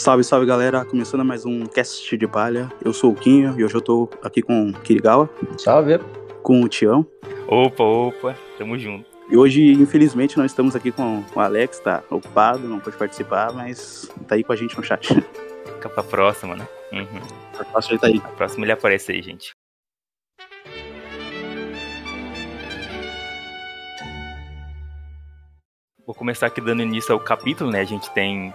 [0.00, 2.72] Salve, salve galera, começando mais um cast de palha.
[2.82, 5.28] Eu sou o Quinho e hoje eu tô aqui com o Kirigawa.
[5.58, 5.98] Salve.
[6.42, 7.06] Com o Tião.
[7.46, 9.04] Opa, opa, tamo junto.
[9.28, 14.10] E hoje, infelizmente, nós estamos aqui com o Alex, tá ocupado, não pode participar, mas
[14.26, 15.06] tá aí com a gente no chat.
[15.76, 16.66] Fica pra próxima, né?
[16.94, 17.20] Uhum.
[17.58, 18.22] A próxima ele tá aí.
[18.24, 19.50] A próxima ele aparece aí, gente.
[26.06, 27.80] Vou começar aqui dando início ao capítulo, né?
[27.80, 28.54] A gente tem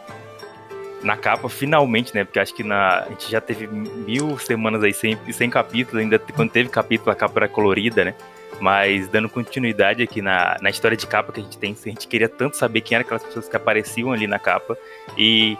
[1.03, 2.23] na capa, finalmente, né?
[2.23, 6.17] Porque acho que na, a gente já teve mil semanas aí sem, sem capítulo, ainda
[6.19, 8.15] quando teve capítulo a capa era colorida, né?
[8.59, 12.07] Mas dando continuidade aqui na, na história de capa que a gente tem, a gente
[12.07, 14.77] queria tanto saber quem eram aquelas pessoas que apareciam ali na capa.
[15.17, 15.57] E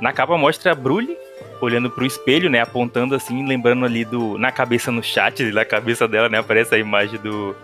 [0.00, 1.16] na capa mostra a Brully
[1.60, 2.60] olhando pro espelho, né?
[2.60, 4.36] Apontando assim, lembrando ali do.
[4.38, 6.38] Na cabeça no chat, na cabeça dela, né?
[6.38, 7.54] Aparece a imagem do.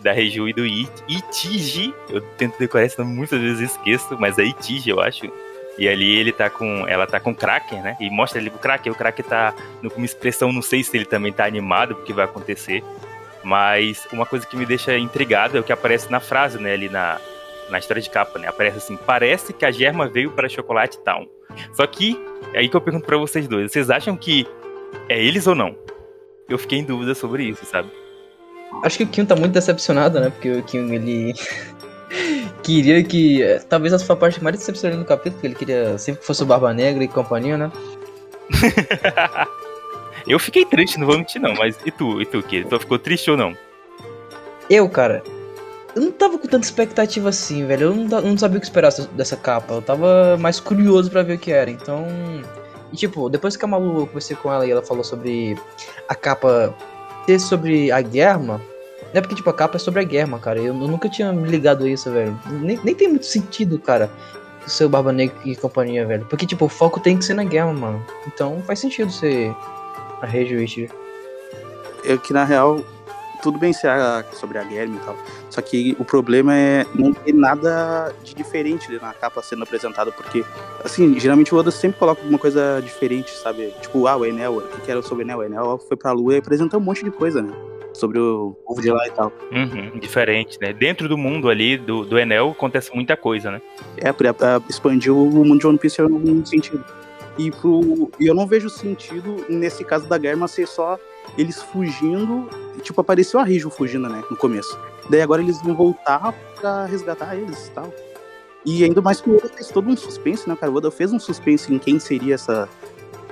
[0.00, 1.92] Da Reju e do Itiji.
[2.08, 5.26] Eu tento decorar esse nome muitas vezes esqueço, mas é Itiji, eu acho.
[5.78, 6.86] E ali ele tá com.
[6.88, 7.96] Ela tá com o Kraken, né?
[8.00, 8.92] E mostra ali o Kraken.
[8.92, 12.24] O Kraken tá com uma expressão, não sei se ele também tá animado porque vai
[12.24, 12.82] acontecer.
[13.44, 16.72] Mas uma coisa que me deixa intrigado é o que aparece na frase, né?
[16.72, 17.20] Ali na,
[17.70, 18.48] na história de capa, né?
[18.48, 21.28] Aparece assim: parece que a Germa veio para Chocolate Town.
[21.72, 22.20] Só que,
[22.52, 24.46] é aí que eu pergunto para vocês dois: vocês acham que
[25.08, 25.76] é eles ou não?
[26.48, 27.90] Eu fiquei em dúvida sobre isso, sabe?
[28.82, 30.30] Acho que o Kim tá muito decepcionado, né?
[30.30, 31.34] Porque o Kim, ele.
[32.62, 33.42] Queria que.
[33.42, 36.26] É, talvez essa foi a parte mais decepcionante do capítulo, que ele queria sempre que
[36.26, 37.70] fosse o Barba Negra e companhia, né?
[40.26, 42.64] eu fiquei triste, não vou mentir, não, mas e tu, e tu, que?
[42.64, 43.56] Tu ficou triste ou não?
[44.68, 45.22] Eu, cara,
[45.94, 47.84] eu não tava com tanta expectativa assim, velho.
[47.84, 49.74] Eu não, não sabia o que esperar dessa capa.
[49.74, 51.70] Eu tava mais curioso para ver o que era.
[51.70, 52.06] Então.
[52.92, 55.56] E tipo, depois que a Malu eu conversei com ela e ela falou sobre
[56.08, 56.74] a capa
[57.26, 58.60] ser sobre a guerra,
[59.16, 60.58] é porque, tipo, a capa é sobre a guerra, cara.
[60.58, 62.38] Eu, eu nunca tinha me ligado a isso, velho.
[62.50, 64.10] Nem, nem tem muito sentido, cara,
[64.66, 66.26] o seu Barba Negra e companhia, velho.
[66.26, 68.04] Porque, tipo, o foco tem que ser na guerra, mano.
[68.26, 69.54] Então faz sentido ser
[70.20, 70.90] a Rage Witch.
[72.04, 72.84] É que, na real,
[73.42, 73.88] tudo bem ser
[74.32, 75.16] sobre a guerra e tal.
[75.48, 80.44] Só que o problema é não ter nada de diferente na capa sendo apresentada, porque,
[80.84, 83.72] assim, geralmente o Oda sempre coloca alguma coisa diferente, sabe?
[83.80, 85.38] Tipo, ah, o Enel, o que era sobre o Enel?
[85.38, 87.54] O Enel foi pra lua e apresentou um monte de coisa, né?
[87.96, 89.32] Sobre o povo de lá e tal.
[89.50, 90.72] Uhum, diferente, né?
[90.72, 93.60] Dentro do mundo ali do, do Enel acontece muita coisa, né?
[93.96, 96.84] É, pra, pra expandir o mundo de One Piece em algum sentido.
[97.38, 100.98] E, pro, eu não vejo sentido, nesse caso da Germa, ser só
[101.36, 102.48] eles fugindo.
[102.82, 104.22] Tipo, apareceu a Rijo fugindo, né?
[104.30, 104.78] No começo.
[105.10, 107.92] Daí agora eles vão voltar pra resgatar eles e tal.
[108.64, 110.72] E ainda mais que o Oda fez todo um suspense, né, cara?
[110.72, 112.68] O Oda fez um suspense em quem seria essa,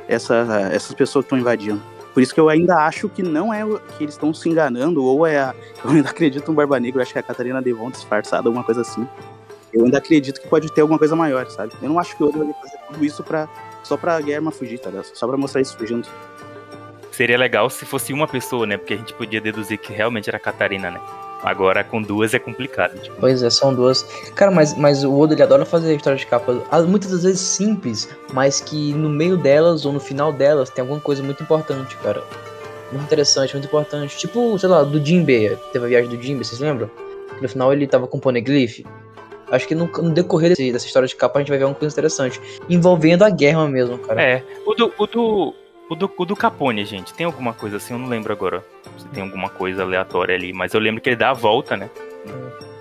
[0.06, 1.82] essa, essas pessoas que estão invadindo.
[2.14, 3.64] Por isso que eu ainda acho que não é
[3.98, 5.54] que eles estão se enganando, ou é a.
[5.84, 8.82] Eu ainda acredito no Barba Negra, acho que é a Catarina Devon disfarçada, alguma coisa
[8.82, 9.06] assim.
[9.72, 11.72] Eu ainda acredito que pode ter alguma coisa maior, sabe?
[11.82, 13.48] Eu não acho que o Oda vai fazer tudo isso pra,
[13.82, 15.06] só pra Guerra fugir, tá ligado?
[15.12, 16.08] Só pra mostrar isso fugindo.
[17.10, 18.76] Seria legal se fosse uma pessoa, né?
[18.76, 21.00] Porque a gente podia deduzir que realmente era a Catarina, né?
[21.44, 22.98] Agora com duas é complicado.
[22.98, 23.16] Tipo.
[23.20, 24.02] Pois é, são duas.
[24.34, 26.54] Cara, mas, mas o Oda ele adora fazer história de capa,
[26.88, 31.00] muitas das vezes simples, mas que no meio delas ou no final delas tem alguma
[31.00, 32.24] coisa muito importante, cara.
[32.90, 34.16] Muito interessante, muito importante.
[34.16, 35.58] Tipo, sei lá, do Jinbe.
[35.72, 36.90] Teve a viagem do Jinbe, vocês lembram?
[37.42, 38.80] No final ele tava com o Poneglyph.
[39.50, 41.78] Acho que no, no decorrer desse, dessa história de capa a gente vai ver alguma
[41.78, 42.40] coisa interessante.
[42.70, 44.22] Envolvendo a guerra mesmo, cara.
[44.22, 44.42] É.
[44.64, 45.54] O do, o do,
[45.88, 47.94] o do, o do Capone, gente, tem alguma coisa assim?
[47.94, 48.64] Eu não lembro agora
[48.98, 51.90] se tem alguma coisa aleatória ali, mas eu lembro que ele dá a volta, né?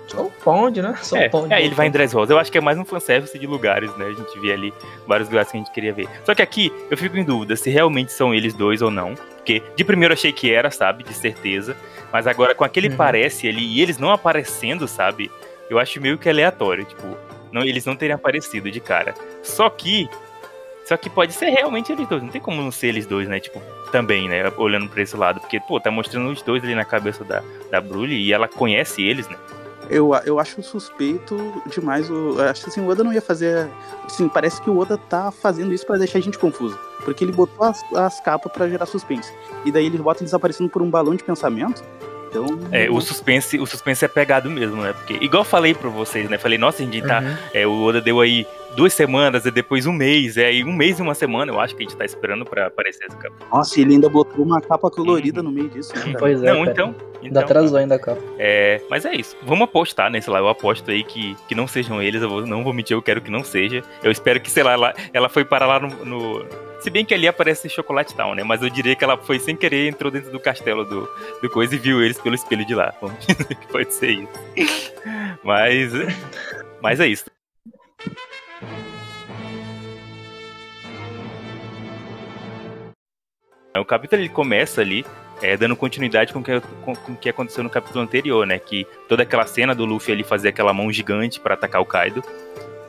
[0.06, 0.96] Só o Pond, né?
[1.02, 1.52] Só é, o Pond.
[1.52, 2.32] É, ele vai em Dressrosa.
[2.32, 4.06] Eu acho que é mais um fanservice de lugares, né?
[4.06, 4.72] A gente vê ali
[5.06, 6.08] vários lugares que a gente queria ver.
[6.24, 9.14] Só que aqui eu fico em dúvida se realmente são eles dois ou não.
[9.14, 11.02] Porque de primeiro eu achei que era, sabe?
[11.04, 11.76] De certeza.
[12.12, 12.96] Mas agora com aquele uhum.
[12.96, 15.30] parece ali e eles não aparecendo, sabe?
[15.68, 16.84] Eu acho meio que aleatório.
[16.84, 17.16] Tipo,
[17.50, 19.14] não, eles não terem aparecido de cara.
[19.42, 20.08] Só que
[20.84, 22.22] só que pode ser realmente eles dois.
[22.22, 23.40] Não tem como não ser eles dois, né?
[23.40, 23.60] Tipo,
[23.90, 24.52] também, né?
[24.58, 25.40] Olhando pra esse lado.
[25.40, 29.02] Porque, pô, tá mostrando os dois ali na cabeça da, da Broly e ela conhece
[29.02, 29.36] eles, né?
[29.88, 31.36] Eu, eu acho suspeito
[31.66, 32.10] demais.
[32.10, 33.68] O, acho que assim, o Oda não ia fazer.
[34.04, 36.78] Assim, parece que o Oda tá fazendo isso para deixar a gente confuso.
[37.04, 39.32] Porque ele botou as, as capas para gerar suspense.
[39.64, 41.82] E daí eles aparecendo por um balão de pensamento.
[42.34, 42.58] Então.
[42.72, 44.92] É, o suspense, o suspense é pegado mesmo, né?
[44.92, 46.36] Porque, igual eu falei pra vocês, né?
[46.36, 47.20] Falei, nossa, a gente tá.
[47.20, 47.36] Uhum.
[47.52, 48.44] É, o Oda deu aí
[48.74, 50.36] duas semanas e depois um mês.
[50.36, 52.66] É, e um mês e uma semana eu acho que a gente tá esperando pra
[52.66, 53.36] aparecer essa capa.
[53.52, 55.46] Nossa, ele ainda botou uma capa colorida uhum.
[55.46, 56.52] no meio disso, né, Pois é.
[56.52, 56.94] Não, então.
[57.22, 58.20] Ainda então, atrasou ainda a capa.
[58.38, 59.36] É, mas é isso.
[59.42, 60.40] Vamos apostar nesse lá.
[60.40, 62.20] Eu aposto aí que, que não sejam eles.
[62.20, 63.82] Eu vou, não vou mentir, eu quero que não seja.
[64.02, 66.46] Eu espero que, sei lá, ela, ela foi para lá no, no
[66.84, 68.44] se bem que ali aparece Chocolate Town, né?
[68.44, 71.08] Mas eu diria que ela foi sem querer, entrou dentro do castelo do,
[71.40, 72.92] do coisa e viu eles pelo espelho de lá.
[73.00, 74.10] Vamos dizer que pode ser
[74.54, 74.92] isso.
[75.42, 75.92] Mas,
[76.82, 77.24] mas é isso.
[83.72, 85.06] É, o capítulo ele começa ali
[85.40, 88.58] é, dando continuidade com o que, com, com que aconteceu no capítulo anterior, né?
[88.58, 92.22] Que toda aquela cena do Luffy ali fazer aquela mão gigante para atacar o Kaido.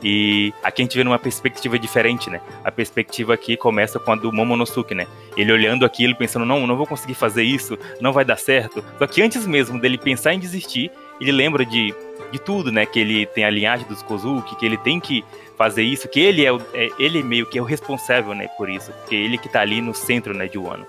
[0.08, 2.40] E aqui a gente vê numa perspectiva diferente, né?
[2.62, 5.04] A perspectiva aqui começa com a do Momonosuke, né?
[5.36, 8.84] Ele olhando aquilo, pensando, não, não vou conseguir fazer isso, não vai dar certo.
[9.00, 11.92] Só que antes mesmo dele pensar em desistir, ele lembra de,
[12.30, 12.86] de tudo, né?
[12.86, 15.24] Que ele tem a linhagem dos Kozuki, que ele tem que
[15.58, 18.70] fazer isso, que ele é, o, é ele meio que é o responsável, né, por
[18.70, 20.86] isso, porque ele que tá ali no centro, né, de Wano.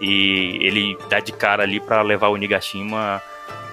[0.00, 3.20] E ele dá de cara ali para levar o Nigashima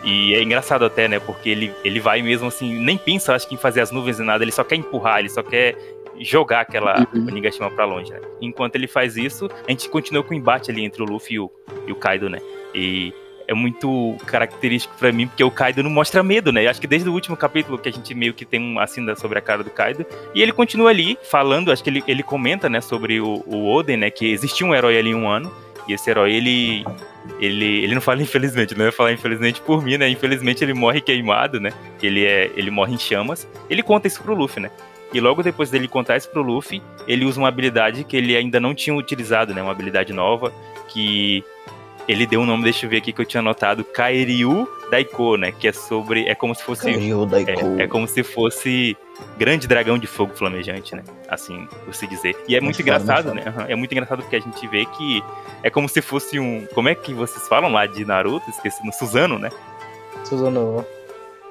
[0.04, 1.20] e é engraçado até, né?
[1.20, 4.24] Porque ele, ele vai mesmo assim, nem pensa, acho que em fazer as nuvens e
[4.24, 5.76] nada, ele só quer empurrar, ele só quer
[6.20, 7.42] jogar aquela uhum.
[7.76, 8.20] Pra longe, né?
[8.42, 11.40] Enquanto ele faz isso, a gente continua com o embate ali entre o Luffy e
[11.40, 11.52] o,
[11.88, 12.40] e o Kaido, né?
[12.74, 13.14] E
[13.48, 16.68] é muito característico para mim, porque o Kaido não mostra medo, né?
[16.68, 19.40] Acho que desde o último capítulo que a gente meio que tem uma cinda sobre
[19.40, 22.82] a cara do Kaido, e ele continua ali falando, acho que ele, ele comenta, né,
[22.82, 25.52] sobre o, o Oden, né, que existia um herói ali um ano,
[25.94, 26.86] esse herói, ele.
[27.40, 30.10] Ele, ele não fala infelizmente, não ia falar infelizmente por mim, né?
[30.10, 31.72] Infelizmente ele morre queimado, né?
[32.02, 33.48] Ele, é, ele morre em chamas.
[33.70, 34.72] Ele conta isso pro Luffy, né?
[35.14, 38.60] E logo depois dele contar isso pro Luffy, ele usa uma habilidade que ele ainda
[38.60, 39.62] não tinha utilizado, né?
[39.62, 40.52] Uma habilidade nova,
[40.88, 41.44] que
[42.08, 45.52] ele deu um nome, deixa eu ver aqui que eu tinha anotado, Kairyu Daiko, né?
[45.52, 46.28] Que é sobre.
[46.28, 46.92] É como se fosse.
[46.92, 47.80] Kairyu Daiko.
[47.80, 48.98] É, é como se fosse
[49.38, 51.04] grande dragão de fogo flamejante, né?
[51.30, 52.36] Assim, por se dizer.
[52.48, 53.66] E é muito, muito engraçado, foda, né?
[53.68, 55.24] É muito engraçado porque a gente vê que
[55.64, 56.66] é como se fosse um.
[56.74, 58.50] Como é que vocês falam lá de Naruto?
[58.50, 59.50] Esqueci, no Suzano, né?
[60.24, 60.86] Suzano.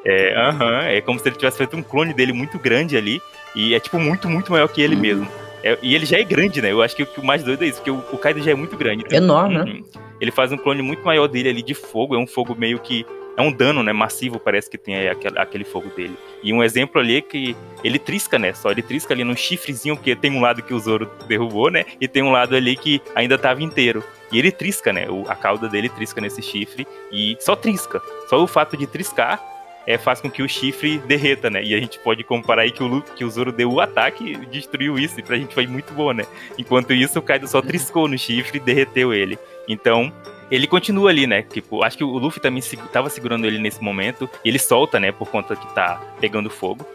[0.05, 0.83] É, aham.
[0.85, 3.21] é como se ele tivesse feito um clone dele muito grande ali.
[3.55, 5.01] E é, tipo, muito, muito maior que ele uhum.
[5.01, 5.29] mesmo.
[5.63, 6.73] É, e ele já é grande, né?
[6.73, 8.77] Eu acho que o, mais doido é isso, porque o, o Kaido já é muito
[8.77, 9.05] grande.
[9.05, 9.83] Então, Enorme, né?
[10.21, 13.07] Ele faz um clone muito maior dele ali de fogo, é um fogo meio que.
[13.37, 13.93] É um dano, né?
[13.93, 16.15] Massivo, parece que tem aquele, aquele fogo dele.
[16.43, 18.53] E um exemplo ali é que ele trisca, né?
[18.53, 21.85] Só ele trisca ali num chifrezinho, porque tem um lado que o Zoro derrubou, né?
[22.01, 24.05] E tem um lado ali que ainda tava inteiro.
[24.33, 25.07] E ele trisca, né?
[25.29, 28.03] A cauda dele trisca nesse chifre e só trisca.
[28.29, 29.41] Só o fato de triscar
[29.87, 31.63] é, faz com que o chifre derreta, né?
[31.65, 34.47] E a gente pode comparar aí que o, que o Zoro deu o ataque e
[34.47, 36.25] destruiu isso, e pra gente foi muito bom, né?
[36.59, 39.39] Enquanto isso, o Kaido só triscou no chifre e derreteu ele.
[39.73, 40.13] Então,
[40.51, 41.43] ele continua ali, né?
[41.43, 42.63] Tipo, acho que o Luffy também
[42.93, 45.13] tava segurando ele nesse momento, e ele solta, né?
[45.13, 46.87] Por conta que tá pegando fogo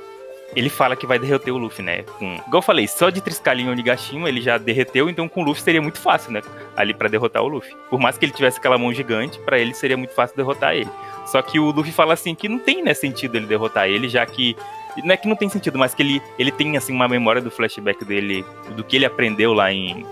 [0.55, 2.03] ele fala que vai derreter o Luffy, né?
[2.03, 5.43] Com, igual eu falei, só de Triscalinho e Nigashima ele já derreteu, então com o
[5.43, 6.41] Luffy seria muito fácil, né?
[6.75, 7.75] Ali para derrotar o Luffy.
[7.89, 10.89] Por mais que ele tivesse aquela mão gigante, para ele seria muito fácil derrotar ele.
[11.25, 14.25] Só que o Luffy fala assim que não tem né, sentido ele derrotar ele, já
[14.25, 14.55] que
[15.03, 17.51] não é que não tem sentido, mas que ele, ele tem assim uma memória do
[17.51, 18.45] flashback dele,
[18.75, 20.05] do que ele aprendeu lá em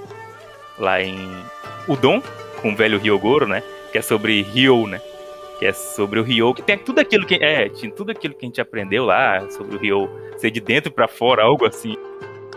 [0.77, 1.15] lá em
[1.87, 2.21] Udon
[2.63, 3.61] com o velho Ryogoro, né?
[3.91, 5.01] Que é sobre Ryo, né?
[5.59, 8.45] Que é sobre o Ryo, que tem tudo aquilo que é, tinha tudo aquilo que
[8.45, 11.95] a gente aprendeu lá sobre o Ryo ser de dentro para fora, algo assim.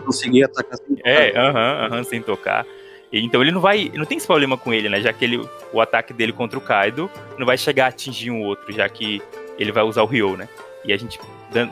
[0.03, 1.09] Conseguir atacar sem tocar.
[1.09, 2.65] É, aham, uh aham, -huh, uh -huh, sem tocar.
[3.11, 3.91] Então ele não vai.
[3.93, 5.01] Não tem esse problema com ele, né?
[5.01, 8.41] Já que ele, o ataque dele contra o Kaido não vai chegar a atingir um
[8.41, 9.21] outro, já que
[9.59, 10.47] ele vai usar o Ryo, né?
[10.85, 11.19] E a gente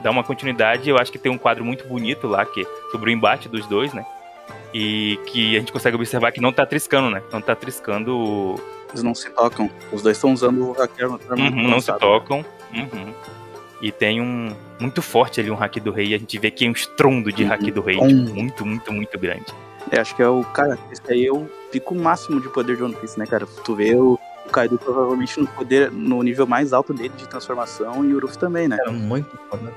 [0.04, 3.10] dá uma continuidade, eu acho que tem um quadro muito bonito lá, que é sobre
[3.10, 4.06] o embate dos dois, né?
[4.77, 7.24] E que a gente consegue observar que não tá triscando, né?
[7.32, 8.55] Não tá triscando.
[8.89, 9.72] Eles não se tocam.
[9.89, 12.44] Os dois estão usando o Raquel uhum, Não se tocam.
[12.74, 13.13] Uhum.
[13.82, 14.53] E tem um.
[14.77, 16.13] Muito forte ali um hack do rei.
[16.13, 17.50] A gente vê que é um estrondo de uhum.
[17.50, 17.96] hack do rei.
[17.98, 19.46] Tipo, muito, muito, muito grande.
[19.89, 20.44] É, acho que é o.
[20.44, 23.46] Cara, esse aí é o pico máximo de poder de One Piece, né, cara?
[23.46, 28.03] Tu vê o, o Kaido provavelmente no poder, no nível mais alto dele de transformação
[28.03, 28.77] e o Ruff também, né?
[28.86, 29.72] É muito foda.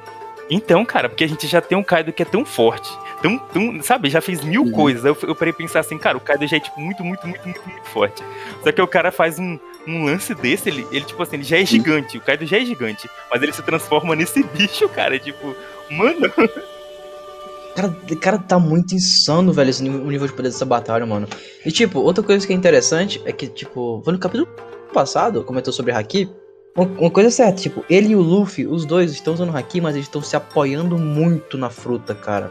[0.50, 2.90] Então, cara, porque a gente já tem um Kaido que é tão forte,
[3.22, 4.72] tão, tão sabe, já fez mil uhum.
[4.72, 5.04] coisas.
[5.04, 7.60] Eu, eu parei pensar assim, cara, o Kaido já é, tipo, muito, muito, muito, muito,
[7.68, 8.22] muito forte.
[8.62, 11.58] Só que o cara faz um, um lance desse, ele, ele, tipo assim, ele já
[11.58, 15.54] é gigante, o Kaido já é gigante, mas ele se transforma nesse bicho, cara, tipo,
[15.90, 16.32] mano...
[17.76, 21.28] Cara, cara, tá muito insano, velho, esse nível, o nível de poder dessa batalha, mano.
[21.64, 24.48] E, tipo, outra coisa que é interessante é que, tipo, foi no capítulo
[24.92, 26.28] passado, comentou sobre Haki.
[26.76, 30.06] Uma coisa certa, tipo, ele e o Luffy, os dois estão usando Haki, mas eles
[30.06, 32.50] estão se apoiando muito na fruta, cara.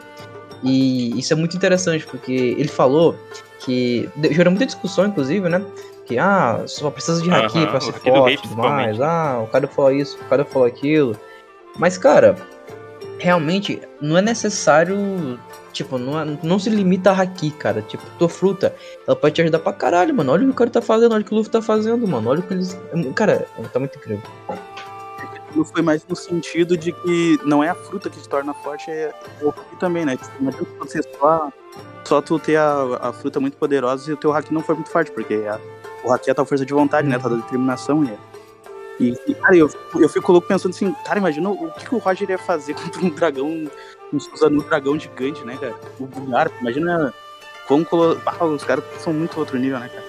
[0.63, 3.15] E isso é muito interessante, porque ele falou
[3.59, 4.09] que.
[4.31, 5.63] Gerou muita discussão, inclusive, né?
[6.05, 8.99] Que, ah, só precisa de Haki uhum, pra ser forte e tudo mais.
[8.99, 11.17] Ah, o cara falou isso, o cara falou aquilo.
[11.77, 12.35] Mas, cara,
[13.19, 15.39] realmente não é necessário.
[15.71, 17.81] Tipo, não, é, não se limita a haki, cara.
[17.81, 18.75] Tipo, tua fruta,
[19.07, 20.31] ela pode te ajudar pra caralho, mano.
[20.31, 22.29] Olha o que o cara tá fazendo, olha o que o Luffy tá fazendo, mano.
[22.29, 22.77] Olha o que eles.
[23.15, 24.23] Cara, tá muito incrível.
[25.55, 28.91] Não foi mais no sentido de que não é a fruta que te torna forte,
[28.91, 30.17] é o haki também, né?
[30.17, 31.51] Tipo, não adianta você só,
[32.03, 34.89] só tu ter a, a fruta muito poderosa e o teu haki não for muito
[34.89, 35.59] forte, porque a,
[36.03, 37.17] o haki é a tua força de vontade, né?
[37.17, 38.17] Tá da determinação e
[38.99, 39.69] e, e, cara, eu,
[39.99, 43.01] eu fico louco pensando assim, cara, imagina o que, que o Roger ia fazer contra
[43.01, 43.69] um dragão,
[44.13, 45.75] usando um dragão gigante, né, cara?
[45.99, 47.13] O Garp, imagina
[47.67, 47.85] como
[48.25, 50.05] ah, os caras são muito outro nível, né, cara?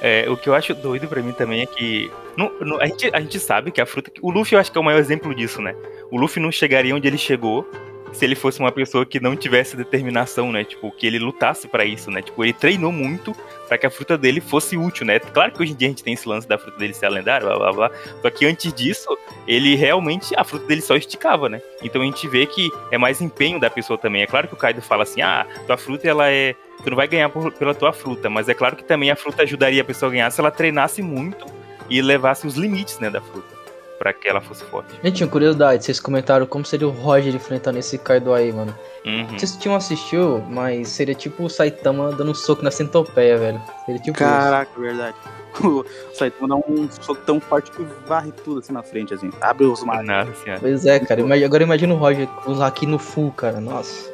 [0.00, 2.10] É, o que eu acho doido pra mim também é que.
[2.36, 4.10] Não, não, a, gente, a gente sabe que a fruta.
[4.20, 5.76] O Luffy eu acho que é o maior exemplo disso, né?
[6.10, 7.68] O Luffy não chegaria onde ele chegou
[8.12, 10.64] se ele fosse uma pessoa que não tivesse determinação, né?
[10.64, 12.22] Tipo, que ele lutasse para isso, né?
[12.22, 13.34] Tipo, ele treinou muito
[13.66, 15.18] para que a fruta dele fosse útil, né?
[15.18, 17.46] Claro que hoje em dia a gente tem esse lance da fruta dele ser lendária,
[17.46, 17.90] blá blá blá.
[18.20, 19.16] Só que antes disso,
[19.46, 21.60] ele realmente, a fruta dele só esticava, né?
[21.82, 24.22] Então a gente vê que é mais empenho da pessoa também.
[24.22, 26.54] É claro que o Kaido fala assim: ah, tua fruta ela é.
[26.84, 29.42] Tu não vai ganhar por, pela tua fruta, mas é claro que também a fruta
[29.42, 31.46] ajudaria a pessoa a ganhar se ela treinasse muito
[31.88, 33.61] e levasse os limites, né, da fruta
[34.02, 34.92] para que ela fosse forte.
[35.04, 38.74] Gente, uma curiosidade, vocês comentaram como seria o Roger enfrentando esse Kaido aí, mano.
[39.06, 39.28] Uhum.
[39.38, 43.62] Vocês tinham assistiu, mas seria tipo o Saitama dando um soco na centopeia, velho.
[43.86, 45.16] Seria tipo Caraca, verdade.
[45.62, 49.30] O Saitama dá um soco tão forte que varre tudo assim na frente, assim.
[49.40, 50.08] Abre os mares.
[50.08, 50.58] Nossa.
[50.58, 51.20] Pois é, cara.
[51.20, 53.60] Imag- Agora imagina o Roger o Haki no full, cara.
[53.60, 54.10] Nossa.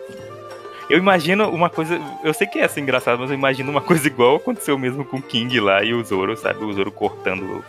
[0.90, 1.98] Eu imagino uma coisa.
[2.24, 5.16] Eu sei que é assim engraçado, mas eu imagino uma coisa igual aconteceu mesmo com
[5.18, 6.62] o King lá e o Zoro, sabe?
[6.64, 7.64] O Zoro cortando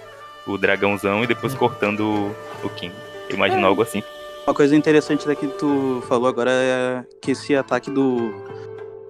[0.53, 2.93] o, dragãozão e depois cortando o, o King.
[3.29, 4.03] Eu imagino algo assim.
[4.45, 8.33] Uma coisa interessante daqui que tu falou agora é que esse ataque do,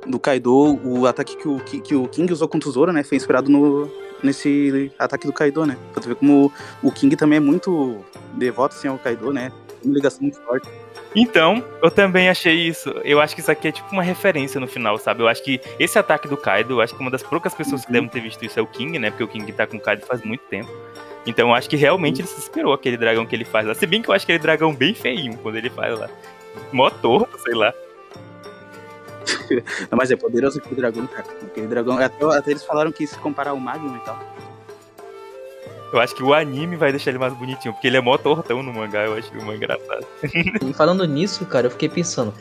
[0.06, 3.04] do Kaido, o ataque que o, que, que o King usou contra o Zoro, né?
[3.04, 3.90] Foi inspirado no,
[4.22, 5.78] nesse ataque do Kaido, né?
[5.94, 6.52] Pra tu ver como
[6.84, 7.98] o King também é muito
[8.34, 9.52] devoto assim, ao Kaido, né?
[9.82, 10.68] Tem uma ligação muito forte.
[11.16, 12.90] Então, eu também achei isso.
[13.04, 15.24] Eu acho que isso aqui é tipo uma referência no final, sabe?
[15.24, 17.88] Eu acho que esse ataque do Kaido, eu acho que uma das poucas pessoas que
[17.88, 17.94] Uhum.
[17.94, 19.10] devem ter visto isso é o King, né?
[19.10, 20.70] Porque o King tá com o Kaido faz muito tempo.
[21.30, 23.76] Então eu acho que realmente ele se inspirou aquele dragão que ele faz lá.
[23.76, 26.10] Se bem que eu acho aquele dragão bem feinho quando ele faz lá.
[26.72, 27.72] Mó torto, sei lá.
[29.92, 31.28] Não, mas é poderoso aquele dragão, cara.
[31.44, 32.00] Aquele dragão.
[32.00, 34.20] Até, até eles falaram que se comparar ao Magnum e tal.
[35.94, 38.62] Eu acho que o anime vai deixar ele mais bonitinho, porque ele é mó tortão
[38.64, 40.06] no mangá, eu acho mó engraçado.
[40.24, 42.34] E falando nisso, cara, eu fiquei pensando.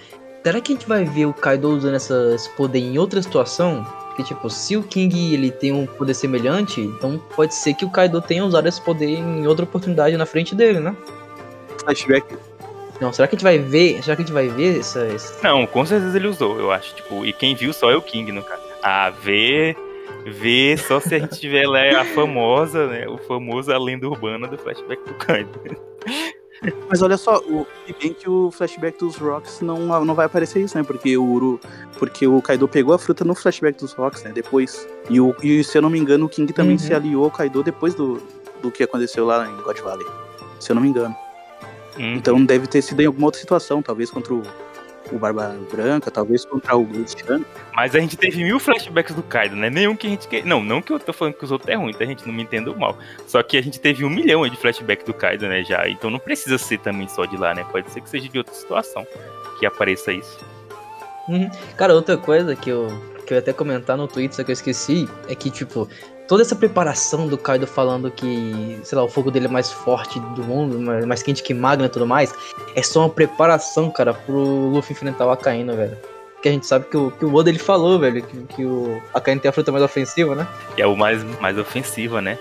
[0.48, 3.84] Será que a gente vai ver o Kaido usando essa, esse poder em outra situação?
[4.06, 7.90] Porque, tipo, se o King ele tem um poder semelhante, então pode ser que o
[7.90, 10.96] Kaido tenha usado esse poder em outra oportunidade na frente dele, né?
[11.84, 12.34] Flashback.
[12.98, 14.02] Não, será que a gente vai ver?
[14.02, 16.94] Será que a gente vai ver essa, esse- Não, com certeza ele usou, eu acho.
[16.94, 18.62] Tipo, e quem viu só é o King, no caso.
[18.82, 19.76] Ah, ver.
[20.24, 23.06] Ver só se a gente tiver lá a famosa, né?
[23.06, 25.50] O famoso a lenda urbana do flashback do Kaido.
[26.88, 30.60] Mas olha só, o, e bem que o flashback dos Rocks não, não vai aparecer
[30.60, 30.82] isso, né?
[30.82, 31.60] Porque o Uru,
[31.98, 34.32] porque o Kaido pegou a fruta no flashback dos Rocks, né?
[34.34, 34.86] Depois.
[35.08, 36.78] E, o, e se eu não me engano, o King também Uhum.
[36.78, 38.20] se aliou ao Kaido depois do,
[38.60, 40.06] do que aconteceu lá em God Valley.
[40.58, 41.14] Se eu não me engano.
[41.96, 42.14] Hum.
[42.14, 44.42] Então deve ter sido em alguma outra situação, talvez contra o,
[45.12, 47.44] o Barba Branca, talvez contra o Luciano.
[47.74, 49.70] Mas a gente teve mil flashbacks do Kaido, né?
[49.70, 50.44] Nenhum que a gente quer.
[50.44, 52.04] Não, não que eu tô falando que os outros é ruim, tá?
[52.04, 52.98] A gente não me entendeu mal.
[53.26, 55.62] Só que a gente teve um milhão de flashback do Kaido, né?
[55.64, 55.88] Já.
[55.88, 57.64] Então não precisa ser também só de lá, né?
[57.70, 59.06] Pode ser que seja de outra situação
[59.58, 60.38] que apareça isso.
[61.28, 61.50] Uhum.
[61.76, 62.88] Cara, outra coisa que eu,
[63.26, 65.88] que eu ia até comentar no Twitter, só que eu esqueci, é que, tipo,
[66.28, 70.20] toda essa preparação do Kaido falando que, sei lá, o fogo dele é mais forte
[70.20, 72.32] do mundo, mais, quente que Magna e tudo mais,
[72.76, 75.96] é só uma preparação, cara, pro Luffy enfrentar o Akainu, velho.
[76.34, 79.02] Porque a gente sabe que o, que o Oda ele falou, velho, que, que o
[79.12, 80.46] Akainu tem a fruta mais ofensiva, né?
[80.76, 82.38] Que é o mais, mais ofensiva, né?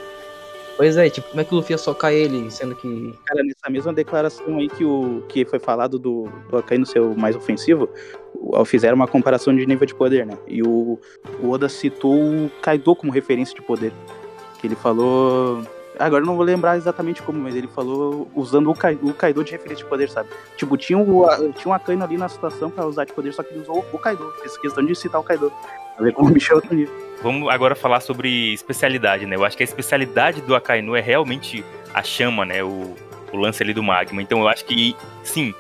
[0.78, 3.12] Pois é, tipo, como é que o Luffy ia socar ele, sendo que.
[3.26, 7.18] Cara, nessa mesma declaração aí que, o, que foi falado do, do Akainu ser o
[7.18, 7.90] mais ofensivo,
[8.64, 10.38] fizeram uma comparação de nível de poder, né?
[10.48, 11.00] E o,
[11.42, 13.92] o Oda citou o Kaido como referência de poder.
[14.62, 15.64] Que ele falou.
[16.00, 19.52] Agora não vou lembrar exatamente como, mas ele falou usando o, Kai, o Kaido de
[19.52, 20.30] referência de poder, sabe?
[20.56, 23.44] Tipo, tinha, o, a- tinha um Akainu ali na situação pra usar de poder, só
[23.44, 24.32] que ele usou o Kaido.
[24.42, 25.52] Fez questão de citar o Kaido.
[25.96, 26.94] Pra ver como o bicho é outro nível.
[27.24, 29.36] Vamos agora falar sobre especialidade, né?
[29.36, 32.64] Eu acho que a especialidade do Akainu é realmente a chama, né?
[32.64, 32.94] O,
[33.34, 34.22] o lance ali do magma.
[34.22, 35.54] Então eu acho que, sim,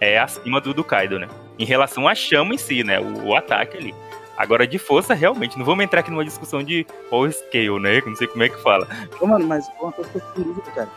[0.00, 1.28] é acima do, do Kaido, né?
[1.58, 2.98] Em relação à chama em si, né?
[2.98, 3.94] O, o ataque ali.
[4.36, 8.02] Agora, de força, realmente, não vamos entrar aqui numa discussão de power scale, né?
[8.04, 8.86] Não sei como é que fala.
[9.20, 10.88] Ô, mano, mas uma coisa que eu em dúvida, cara.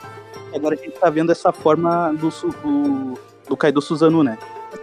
[0.53, 4.37] Agora a gente tá vendo essa forma do, do, do Kaido Suzano, né?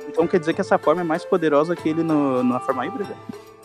[0.09, 3.15] Então quer dizer que essa forma é mais poderosa que ele no, na forma híbrida?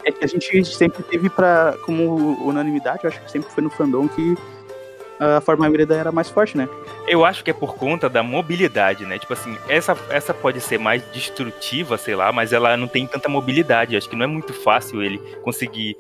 [0.04, 3.70] É que a gente sempre teve pra, como unanimidade, eu acho que sempre foi no
[3.70, 4.36] fandom que
[5.22, 6.68] a forma híbrida era mais forte, né?
[7.08, 9.20] Eu acho que é por conta da mobilidade, né?
[9.20, 13.30] Tipo assim, essa, essa pode ser mais destrutiva, sei lá, mas ela não tem tanta
[13.30, 13.96] mobilidade.
[13.96, 15.96] Acho que não é muito fácil ele conseguir.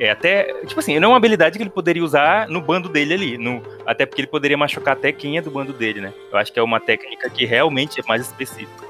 [0.00, 0.52] É até.
[0.66, 3.38] Tipo assim, não é uma habilidade que ele poderia usar no bando dele ali.
[3.38, 6.12] No, até porque ele poderia machucar até quem é do bando dele, né?
[6.32, 8.84] Eu acho que é uma técnica que realmente é mais específica.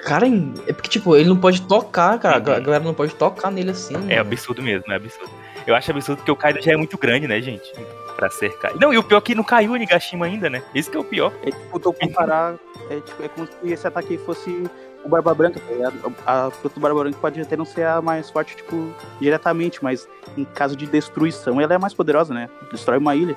[0.00, 0.26] Cara,
[0.68, 2.36] é porque, tipo, ele não pode tocar, cara.
[2.36, 2.54] Uhum.
[2.54, 3.94] A galera não pode tocar nele assim.
[3.94, 4.20] É mano.
[4.20, 5.30] absurdo mesmo, é absurdo.
[5.66, 7.72] Eu acho absurdo porque o Kaido já é muito grande, né, gente?
[8.18, 8.74] Pra cercar.
[8.80, 10.60] Não, e o pior é que não caiu o Nigashima ainda, né?
[10.74, 11.32] Isso que é o pior.
[11.44, 12.56] É tipo, tu comparar.
[12.90, 14.64] É, tipo, é como se esse ataque fosse
[15.04, 15.60] o Barba Branca.
[15.60, 16.12] tá ligado?
[16.26, 20.08] A fruta do Barba Branca pode até não ser a mais forte, tipo, diretamente, mas
[20.36, 22.50] em caso de destruição, ela é a mais poderosa, né?
[22.72, 23.36] Destrói uma ilha.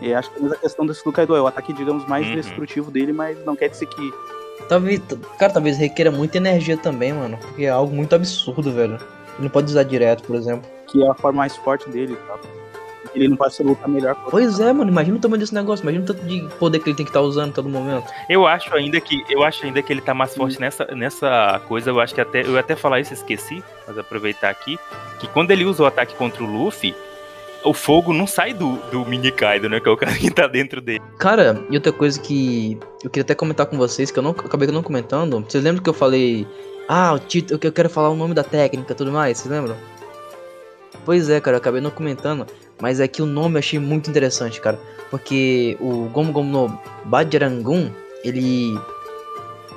[0.00, 2.34] E acho que é a questão desse do Kaido é o ataque, digamos, mais Uhum.
[2.36, 4.10] destrutivo dele, mas não quer dizer que.
[4.70, 5.00] Talvez,
[5.38, 7.36] cara, talvez requeira muita energia também, mano.
[7.38, 8.94] Porque é algo muito absurdo, velho.
[8.94, 9.02] Ele
[9.40, 10.68] não pode usar direto, por exemplo.
[10.86, 12.38] que é a forma mais forte dele, tá?
[13.14, 14.14] Ele não pode ser lutar melhor.
[14.30, 14.90] Pois é, mano.
[14.90, 15.82] Imagina o tamanho desse negócio.
[15.82, 18.10] Imagina o tanto de poder que ele tem que estar usando a todo momento.
[18.28, 21.90] Eu acho ainda que eu acho ainda que ele tá mais forte nessa, nessa coisa.
[21.90, 24.78] Eu acho que até eu ia até falar isso, esqueci, mas aproveitar aqui
[25.18, 26.94] que quando ele usa o ataque contra o Luffy,
[27.64, 29.80] o fogo não sai do, do mini Kaido, né?
[29.80, 31.02] Que é o cara que tá dentro dele.
[31.18, 34.68] Cara, e outra coisa que eu queria até comentar com vocês, que eu não acabei
[34.68, 35.40] não comentando.
[35.40, 36.46] Vocês lembram que eu falei.
[36.88, 39.52] Ah, o título, que eu quero falar o nome da técnica e tudo mais, vocês
[39.52, 39.76] lembram?
[41.04, 42.46] Pois é, cara, eu acabei não comentando,
[42.80, 44.78] mas é que o nome eu achei muito interessante, cara.
[45.10, 47.90] Porque o Gomu Gomu no Bajrangun,
[48.24, 48.78] ele.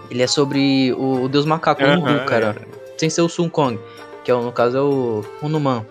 [0.10, 2.56] Ele é sobre o, o deus macaco, Aham, Hindu, cara.
[2.98, 3.80] Sem ser o Sun Kong,
[4.26, 5.86] que é, no caso é o Hanuman.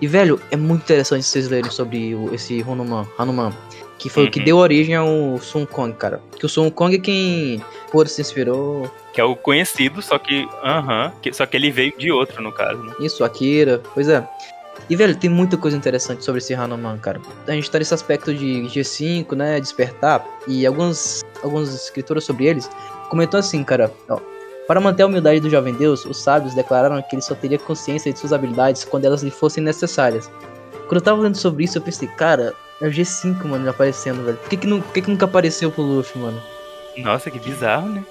[0.00, 3.52] E, velho, é muito interessante vocês lerem sobre o- esse Hanuman, Hanuman.
[3.98, 4.44] Que foi o que Uhum.
[4.44, 6.20] deu origem ao Sun Kong, cara.
[6.38, 8.90] Que o Sun Kong é quem, por se inspirou.
[9.12, 10.46] Que é o conhecido, só que.
[10.62, 11.12] Aham.
[11.22, 12.92] que- só que ele veio de outro, no caso, né?
[13.00, 14.26] Isso, Akira, pois é.
[14.90, 17.20] E, velho, tem muita coisa interessante sobre esse Hanuman, cara.
[17.46, 22.68] A gente tá nesse aspecto de G5, né, despertar, e alguns, alguns escritores sobre eles
[23.08, 24.18] comentou assim, cara, ó.
[24.66, 28.12] Para manter a humildade do jovem Deus, os sábios declararam que ele só teria consciência
[28.12, 30.30] de suas habilidades quando elas lhe fossem necessárias.
[30.88, 34.36] Quando eu tava lendo sobre isso, eu pensei, cara, é o G5, mano, aparecendo, velho.
[34.38, 36.40] Por que, que, nu- por que, que nunca apareceu pro Luffy, mano?
[36.98, 38.04] Nossa, que bizarro, né?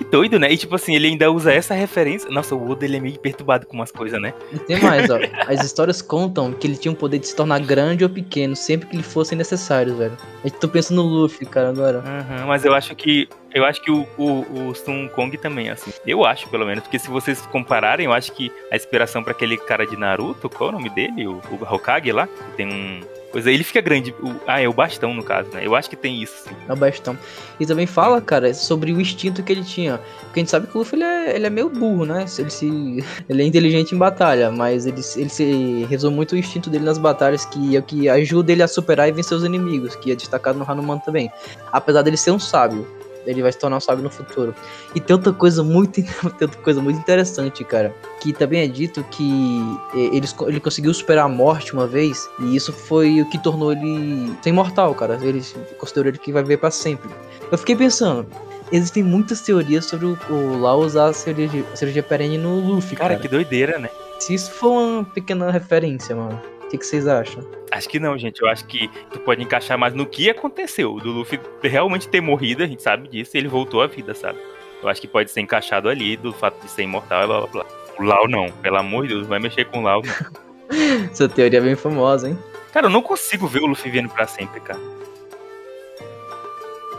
[0.00, 0.50] Que doido, né?
[0.50, 2.30] E tipo assim, ele ainda usa essa referência.
[2.30, 4.32] Nossa, o Oda ele é meio perturbado com umas coisas, né?
[4.50, 5.18] E tem mais, ó.
[5.46, 8.88] As histórias contam que ele tinha o poder de se tornar grande ou pequeno, sempre
[8.88, 10.16] que lhe fossem necessários, velho.
[10.42, 11.98] Eu tô pensando no Luffy, cara, agora.
[11.98, 13.28] Aham, mas eu acho que.
[13.52, 15.92] Eu acho que o, o, o Sun Kong também assim.
[16.06, 16.82] Eu acho, pelo menos.
[16.82, 20.70] Porque se vocês compararem, eu acho que a inspiração pra aquele cara de Naruto, qual
[20.70, 21.26] é o nome dele?
[21.26, 22.26] O, o Hokage lá?
[22.26, 23.00] Que tem um.
[23.32, 24.12] Pois é, ele fica grande.
[24.20, 25.64] O- ah, é o bastão, no caso, né?
[25.64, 26.54] Eu acho que tem isso, sim.
[26.68, 27.16] É o bastão.
[27.60, 30.00] E também fala, cara, sobre o instinto que ele tinha.
[30.22, 32.24] Porque a gente sabe que o Luffy ele é, ele é meio burro, né?
[32.38, 36.36] Ele, se, ele é inteligente em batalha, mas ele, se- ele se resume muito o
[36.38, 39.44] instinto dele nas batalhas, que é o que ajuda ele a superar e vencer os
[39.44, 41.30] inimigos, que é destacado no Hanuman também.
[41.70, 42.84] Apesar dele ser um sábio.
[43.30, 44.54] Ele vai se tornar um sábio no futuro.
[44.94, 46.06] E tem outra coisa muito, tem
[46.42, 47.94] outra coisa muito interessante, cara.
[48.20, 49.60] Que também é dito que
[49.94, 52.28] eh, ele, ele conseguiu superar a morte uma vez.
[52.40, 55.18] E isso foi o que tornou ele imortal, cara.
[55.22, 55.42] Ele
[55.78, 57.08] considerou ele que vai viver pra sempre.
[57.50, 58.26] Eu fiquei pensando.
[58.72, 62.96] Existem muitas teorias sobre o, o Lau usar a cirurgia, a cirurgia perene no Luffy,
[62.96, 63.20] Cara, cara.
[63.20, 63.90] que doideira, né?
[64.20, 66.40] Se isso for uma pequena referência, mano.
[66.64, 67.42] O que, que vocês acham?
[67.80, 68.42] Acho que não, gente.
[68.42, 71.00] Eu acho que tu pode encaixar mais no que aconteceu.
[71.00, 74.38] Do Luffy realmente ter morrido, a gente sabe disso, e ele voltou à vida, sabe?
[74.82, 77.46] Eu acho que pode ser encaixado ali do fato de ser imortal e blá blá
[77.48, 77.66] blá.
[77.98, 80.40] O Lau não, pelo amor de Deus, vai mexer com o Lau, não.
[81.10, 82.38] Essa teoria é bem famosa, hein?
[82.70, 84.78] Cara, eu não consigo ver o Luffy vendo pra sempre, cara.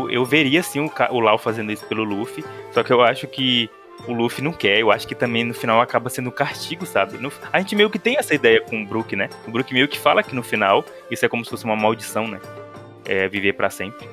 [0.09, 0.79] Eu- veria sim
[1.11, 3.69] o Lau fazendo isso pelo Luffy, só que eu acho que
[4.07, 4.79] o Luffy não quer.
[4.79, 7.17] Eu acho que também no final acaba sendo castigo, sabe?
[7.17, 9.29] No- a gente meio que tem essa ideia com o Brook, né?
[9.47, 12.27] O Brook meio que fala que no final isso é como se fosse uma maldição,
[12.27, 12.39] né?
[13.05, 14.07] É viver pra sempre.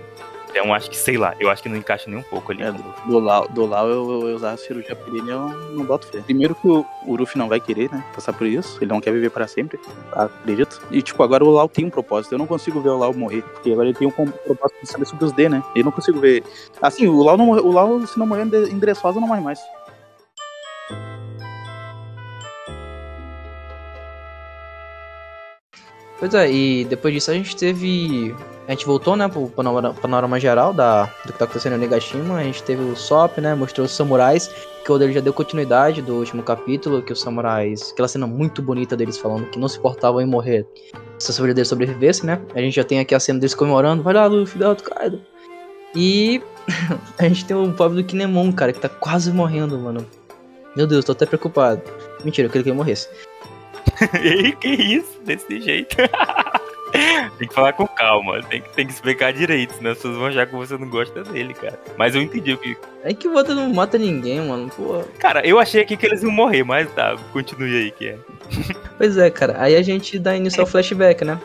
[0.51, 2.63] Então acho que, sei lá, eu acho que não encaixa nem um pouco ali.
[2.63, 5.41] É, do, Lau, do Lau eu, eu, eu usar a cirurgia perene, eu
[5.75, 6.21] não boto fé.
[6.23, 8.03] Primeiro que o, o não vai querer, né?
[8.15, 8.79] Passar por isso.
[8.81, 9.79] Ele não quer viver para sempre.
[10.11, 10.81] Acredito.
[10.91, 12.33] E, tipo, agora o Lau tem um propósito.
[12.35, 13.43] Eu não consigo ver o Lau morrer.
[13.43, 15.63] Porque agora ele tem um propósito de saber sobre os D, né?
[15.77, 16.43] Eu não consigo ver.
[16.81, 19.43] Assim, o Lau, não, o Lau se não morrer em de- em Dressrosa, não morre
[19.43, 19.61] mais.
[26.19, 28.35] Pois é, e depois disso a gente teve.
[28.67, 32.37] A gente voltou, né, pro panorama, geral da, do que tá acontecendo em Negashima.
[32.37, 33.55] A gente teve o Sop, né?
[33.55, 34.51] Mostrou os samurais.
[34.85, 37.01] Que o Oda ele já deu continuidade do último capítulo.
[37.01, 37.93] Que os samurais.
[37.93, 40.67] Aquela cena muito bonita deles falando que não se importavam em morrer
[41.19, 42.41] se a família deles sobrevivesse, né?
[42.55, 44.03] A gente já tem aqui a cena deles comemorando.
[44.03, 45.23] Vai lá, Luffy, dá outro Kaido.
[45.95, 46.43] E
[47.17, 50.05] a gente tem o pobre do Kinemon, cara, que tá quase morrendo, mano.
[50.77, 51.81] Meu Deus, tô até preocupado.
[52.25, 53.09] Mentira, eu queria que ele morresse.
[54.23, 55.21] Ei, que isso?
[55.25, 55.97] Desse jeito.
[57.39, 60.27] tem que falar com calma, tem que, tem que explicar direito, senão as pessoas vão
[60.27, 61.79] achar que você não gosta dele, cara.
[61.97, 62.77] Mas eu entendi o que.
[63.05, 64.71] É que o Oda não mata ninguém, mano.
[64.75, 65.03] Pô.
[65.19, 68.19] Cara, eu achei aqui que eles iam morrer, mas tá, continue aí que é.
[68.97, 69.57] Pois é, cara.
[69.59, 71.39] Aí a gente dá início ao flashback, né?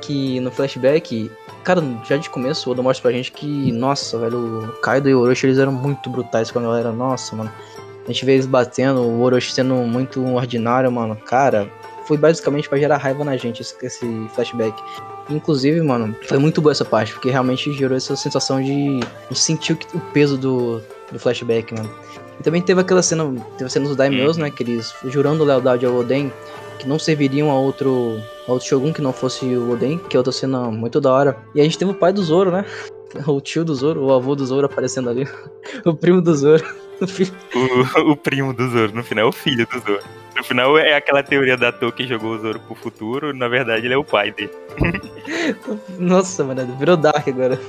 [0.00, 1.30] Que no flashback,
[1.62, 5.14] cara, já de começo, o Oda mostra pra gente que, nossa, velho, o Kaido e
[5.14, 6.92] o Orochi, eles eram muito brutais com a galera.
[6.92, 7.52] Nossa, mano.
[8.04, 11.16] A gente vê eles batendo, o Orochi sendo muito ordinário, mano.
[11.16, 11.70] Cara,
[12.06, 14.80] foi basicamente para gerar raiva na gente, esse, esse flashback.
[15.28, 19.72] Inclusive, mano, foi muito boa essa parte, porque realmente gerou essa sensação de, de sentir
[19.72, 21.90] o, o peso do, do flashback, mano.
[22.38, 23.24] E também teve aquela cena,
[23.56, 26.32] teve a cena dos Daimyos, né, que eles jurando lealdade ao Oden,
[26.78, 30.18] que não serviriam a outro, a outro Shogun que não fosse o Oden, que é
[30.18, 31.36] outra cena muito da hora.
[31.54, 32.64] E a gente teve o pai do Zoro, né?
[33.28, 35.24] O tio do Zoro, o avô do Zoro aparecendo ali.
[35.86, 36.64] o primo do Zoro.
[37.54, 40.04] O, o, primo do Zoro, no final é o filho do Zoro.
[40.36, 43.86] No final é aquela teoria da Toa que jogou o Zoro pro futuro, na verdade
[43.86, 44.52] ele é o pai dele.
[45.98, 47.60] Nossa, mano, virou Dark agora.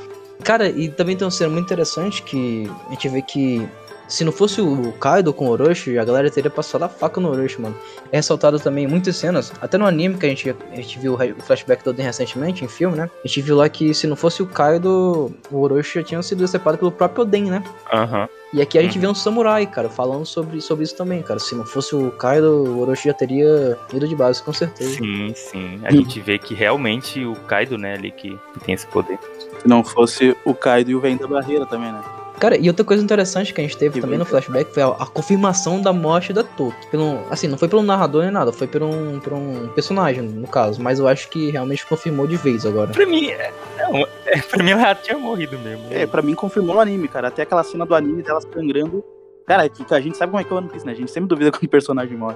[0.44, 3.68] Cara, e também tem uma cena muito interessante que a gente vê que
[4.08, 7.30] se não fosse o Kaido com o Orochi, a galera teria passado a faca no
[7.30, 7.76] Orochi, mano.
[8.12, 11.42] É ressaltado também muitas cenas, até no anime que a gente, a gente viu o
[11.42, 13.10] flashback do Oden recentemente, em filme, né?
[13.24, 16.40] A gente viu lá que se não fosse o Kaido, o Orochi já tinha sido
[16.40, 17.64] decepado pelo próprio Oden, né?
[17.92, 18.22] Aham.
[18.22, 18.28] Uhum.
[18.54, 19.02] E aqui a gente uhum.
[19.02, 21.40] vê um samurai, cara, falando sobre, sobre isso também, cara.
[21.40, 24.92] Se não fosse o Kaido, o Orochi já teria ido de base, com certeza.
[24.92, 25.82] Sim, sim.
[25.84, 29.20] A gente vê que realmente o Kaido, né, ali que, que tem esse poder.
[29.62, 32.02] Se não fosse o Kaido e o Vento da Barreira também, né?
[32.40, 34.88] Cara, e outra coisa interessante que a gente teve que também no flashback foi a,
[34.88, 36.88] a, confirmação da morte da Toki.
[36.88, 40.48] Pelo, assim, não foi pelo narrador nem nada, foi por um, por um personagem, no
[40.48, 40.82] caso.
[40.82, 42.92] Mas eu acho que realmente confirmou de vez agora.
[42.92, 45.86] Pra mim, é, não, é, pra mim ela tinha morrido mesmo.
[45.90, 47.30] É, pra mim confirmou no anime, cara.
[47.30, 49.04] Até aquela cena do anime dela sangrando.
[49.46, 50.92] Cara, que a gente sabe como é que é o One Piece, né?
[50.92, 52.36] A gente sempre duvida quando o personagem morre.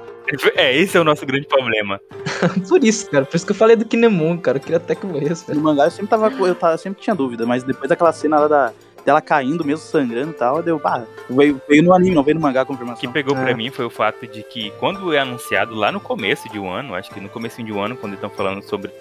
[0.55, 1.99] É, esse é o nosso grande problema.
[2.69, 3.25] por isso, cara.
[3.25, 4.57] Por isso que eu falei do Kinemon, cara.
[4.57, 5.51] Eu queria até que morresse.
[5.53, 6.31] No mangá eu sempre tava.
[6.31, 8.73] Eu, tava, eu sempre tinha dúvida, mas depois daquela cena lá da
[9.05, 12.41] dela caindo, mesmo sangrando e tal, deu, pá, veio, veio no anime, não veio no
[12.41, 12.97] mangá a confirmação.
[12.97, 13.43] O que pegou é.
[13.43, 16.69] pra mim foi o fato de que quando é anunciado lá no começo de um
[16.69, 18.91] ano, acho que no começo de um ano, quando estão falando sobre.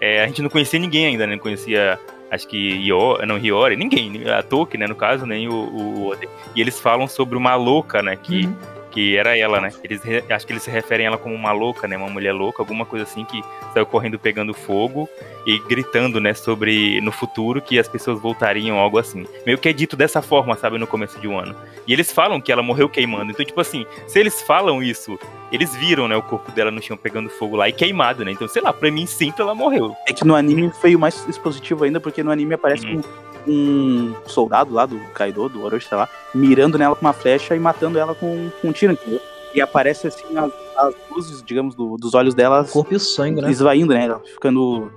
[0.00, 1.34] É, a gente não conhecia ninguém ainda, né?
[1.34, 1.98] Não conhecia
[2.30, 6.14] acho que Iori, não Hiyori, ninguém, a Toki, né, no caso, nem o, o, o
[6.54, 9.70] E eles falam sobre uma louca, né, que uhum que era ela, né?
[9.84, 11.98] Eles acho que eles se referem a ela como uma louca, né?
[11.98, 13.42] Uma mulher louca, alguma coisa assim que
[13.74, 15.06] saiu correndo pegando fogo
[15.46, 19.26] e gritando, né, sobre no futuro que as pessoas voltariam, algo assim.
[19.44, 21.54] Meio que é dito dessa forma, sabe, no começo de um ano.
[21.86, 23.32] E eles falam que ela morreu queimando.
[23.32, 25.18] Então, tipo assim, se eles falam isso,
[25.52, 28.32] eles viram, né, o corpo dela no chão pegando fogo lá e queimado, né?
[28.32, 29.94] Então, sei lá, pra mim, sinto ela morreu.
[30.08, 33.02] É que no anime foi o mais expositivo ainda, porque no anime aparece hum.
[33.02, 37.54] com um soldado lá do Kaido, do Orochi, sei lá, mirando nela com uma flecha
[37.54, 39.20] e matando ela com, com um tiro, entendeu?
[39.54, 42.62] E aparece assim as, as luzes, digamos, do, dos olhos dela.
[42.62, 43.50] O corpo e o sangue, né?
[43.50, 44.04] Esvaindo, né?
[44.04, 44.92] Ela ficando.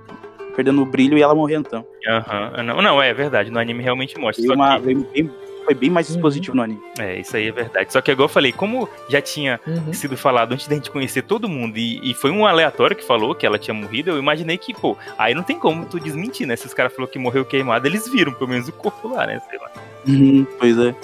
[0.54, 1.86] Perdendo o brilho e ela morrendo, então.
[2.06, 2.64] Aham, uhum.
[2.64, 3.50] não, não, é verdade.
[3.50, 4.44] No anime realmente mostra.
[4.44, 4.94] Foi, uma, que...
[4.94, 5.30] bem,
[5.70, 6.56] foi bem mais expositivo uhum.
[6.56, 6.82] no anime.
[6.98, 7.92] É, isso aí é verdade.
[7.92, 9.92] Só que igual eu falei, como já tinha uhum.
[9.92, 13.34] sido falado antes da gente conhecer todo mundo e, e, foi um aleatório que falou
[13.36, 16.56] que ela tinha morrido, eu imaginei que, pô, aí não tem como tu desmentir, né?
[16.56, 19.40] Se os caras falaram que morreu queimado, eles viram pelo menos o corpo lá, né?
[19.48, 19.70] Sei lá.
[20.08, 20.94] Uhum, pois é.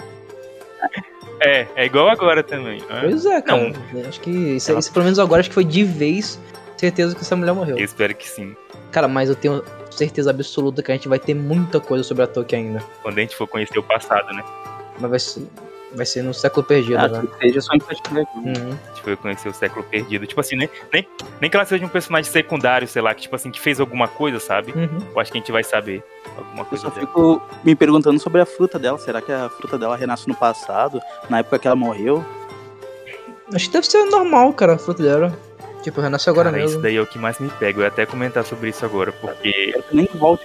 [1.40, 2.82] É, é igual agora também.
[3.00, 3.72] Pois é, cara.
[3.92, 4.08] Não.
[4.08, 4.80] Acho que isso, ela...
[4.80, 6.40] isso, pelo menos agora, acho que foi de vez
[6.76, 7.78] certeza que essa mulher morreu.
[7.78, 8.56] Eu espero que sim.
[8.90, 9.62] Cara, mas eu tenho
[9.96, 12.82] certeza absoluta que a gente vai ter muita coisa sobre a Toki ainda.
[13.02, 14.44] Quando a gente for conhecer o passado, né?
[14.98, 15.46] Mas vai ser,
[15.94, 17.22] vai ser no século perdido, ah, né?
[17.40, 17.78] seja só em.
[17.78, 18.78] Uhum.
[18.84, 20.26] A gente foi conhecer o século perdido.
[20.26, 21.08] Tipo assim, nem, nem,
[21.40, 24.08] nem que ela seja um personagem secundário, sei lá, que tipo assim, que fez alguma
[24.08, 24.72] coisa, sabe?
[24.72, 24.98] Uhum.
[25.14, 26.02] Eu acho que a gente vai saber
[26.36, 26.86] alguma coisa.
[26.86, 28.98] Eu só fico me perguntando sobre a fruta dela.
[28.98, 32.24] Será que a fruta dela renasce no passado, na época que ela morreu?
[33.54, 35.45] Acho que deve ser normal, cara, a fruta dela.
[35.86, 36.78] Tipo, renasce agora cara, mesmo.
[36.78, 37.78] Isso daí é o que mais me pega.
[37.78, 39.72] Eu ia até comentar sobre isso agora, porque.
[39.72, 40.44] Eu nem volte.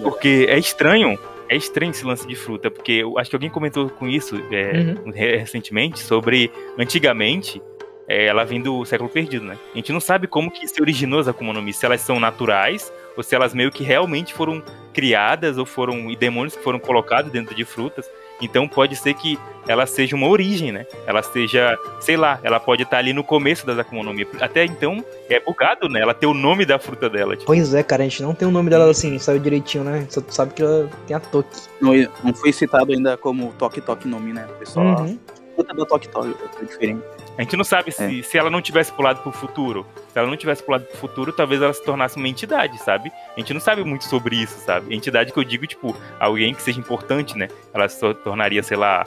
[0.00, 1.18] Porque é estranho
[1.48, 4.96] é estranho esse lance de fruta, porque eu acho que alguém comentou com isso é,
[5.04, 5.12] uhum.
[5.12, 7.62] recentemente sobre antigamente
[8.08, 9.58] é, ela vem do século perdido, né?
[9.72, 12.20] A gente não sabe como que se originou as Akuma no Mi, se elas são
[12.20, 16.78] naturais ou se elas meio que realmente foram criadas ou foram e demônios que foram
[16.78, 18.08] colocados dentro de frutas.
[18.40, 20.86] Então pode ser que ela seja uma origem, né?
[21.06, 24.26] Ela seja, sei lá, ela pode estar ali no começo das Akuma no Mi.
[24.40, 26.00] Até então é bugado, né?
[26.00, 27.34] Ela tem o nome da fruta dela.
[27.34, 27.46] Tipo.
[27.46, 30.06] Pois é, cara, a gente não tem o nome dela assim, sabe direitinho, né?
[30.08, 31.48] Só sabe que ela tem a Toki.
[31.80, 34.46] Não, não foi citado ainda como Toki Toki nome, né?
[34.48, 35.00] O pessoal.
[35.00, 35.18] Uhum.
[35.54, 37.02] Fruta da Toki Toki, é diferente.
[37.38, 38.22] A gente não sabe se, é.
[38.22, 39.86] se ela não tivesse pulado pro futuro.
[40.12, 43.12] Se ela não tivesse pulado pro futuro, talvez ela se tornasse uma entidade, sabe?
[43.36, 44.94] A gente não sabe muito sobre isso, sabe?
[44.94, 47.48] Entidade que eu digo, tipo, alguém que seja importante, né?
[47.74, 49.04] Ela se tornaria, sei lá,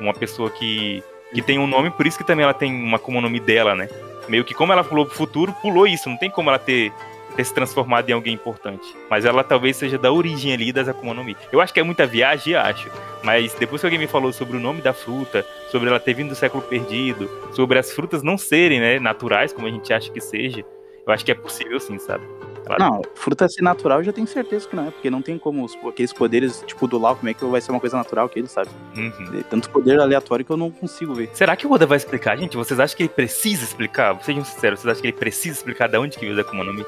[0.00, 1.02] uma pessoa que,
[1.34, 3.88] que tem um nome, por isso que também ela tem uma como nome dela, né?
[4.28, 6.08] Meio que como ela pulou pro futuro, pulou isso.
[6.08, 6.92] Não tem como ela ter
[7.34, 8.94] ter se transformado em alguém importante.
[9.10, 11.36] Mas ela talvez seja da origem ali das Akuma no Mi.
[11.50, 12.90] Eu acho que é muita viagem, acho.
[13.22, 16.30] Mas depois que alguém me falou sobre o nome da fruta, sobre ela ter vindo
[16.30, 20.20] do século perdido, sobre as frutas não serem né, naturais, como a gente acha que
[20.20, 20.64] seja,
[21.06, 22.24] eu acho que é possível sim, sabe?
[22.64, 25.36] Ela- Não, fruta ser natural eu já tenho certeza que não é, porque não tem
[25.36, 28.28] como os- aqueles poderes, tipo do Lau, como é que vai ser uma coisa natural
[28.28, 28.68] que ele sabe?
[28.96, 29.10] Uhum.
[29.32, 31.28] Tem Tanto poder aleatório que eu não consigo ver.
[31.32, 32.56] Será que o Oda vai explicar, gente?
[32.56, 34.16] Vocês acham que ele precisa explicar?
[34.22, 36.72] Sejam sinceros, vocês acham que ele precisa explicar de onde que veio o Akuma no
[36.72, 36.86] Mi?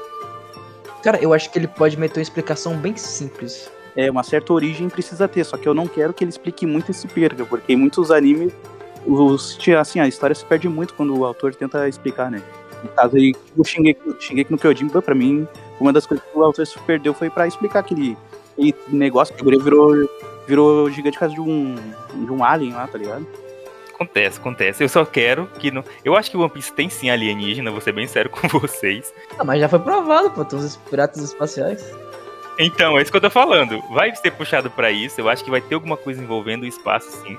[1.05, 3.69] Cara, eu acho que ele pode meter uma explicação bem simples.
[3.95, 6.89] É, uma certa origem precisa ter, só que eu não quero que ele explique muito
[6.89, 8.51] e se porque em muitos animes,
[9.05, 12.41] os, assim, a história se perde muito quando o autor tenta explicar, né?
[12.81, 15.47] No caso aí, o Shingeki, Shingeki no Kyojin, pra mim,
[15.79, 18.17] uma das coisas que o autor se perdeu foi pra explicar aquele,
[18.53, 20.09] aquele negócio que o virou,
[20.47, 21.75] virou gigante por causa de um,
[22.15, 23.27] de um alien lá, tá ligado?
[23.95, 24.83] Acontece, acontece.
[24.83, 25.83] Eu só quero que não.
[26.03, 29.13] Eu acho que o One Piece tem sim alienígena, vou ser bem sério com vocês.
[29.39, 31.83] Ah, mas já foi provado, pô, tem os piratas espaciais.
[32.59, 33.81] Então, é isso que eu tô falando.
[33.91, 35.19] Vai ser puxado pra isso.
[35.19, 37.37] Eu acho que vai ter alguma coisa envolvendo o espaço, sim.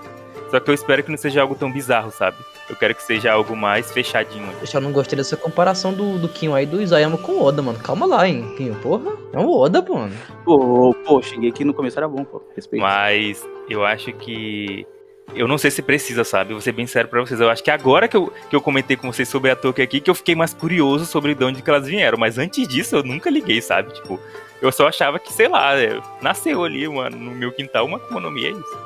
[0.51, 2.37] Só que eu espero que não seja algo tão bizarro, sabe?
[2.69, 4.49] Eu quero que seja algo mais fechadinho.
[4.61, 7.63] Eu só não gostei dessa comparação do, do Kinho aí do Isayama com o Oda,
[7.63, 7.79] mano.
[7.79, 8.75] Calma lá, hein, Kinho.
[8.77, 9.95] Porra, é o Oda, pô.
[9.97, 10.13] mano.
[10.45, 12.83] Pô, pô, Shingeki no começo era bom, pô, respeito.
[12.83, 14.87] Mas eu acho que.
[15.35, 16.53] Eu não sei se precisa, sabe?
[16.53, 17.39] Vou ser bem sério pra vocês.
[17.41, 20.01] Eu acho que agora que eu, que eu comentei com vocês sobre a Toque aqui,
[20.01, 22.17] que eu fiquei mais curioso sobre de onde que elas vieram.
[22.19, 23.93] Mas antes disso, eu nunca liguei, sabe?
[23.93, 24.19] Tipo,
[24.63, 28.49] eu só achava que, sei lá, é, nasceu ali, mano, no meu quintal uma economia,
[28.49, 28.79] é isso.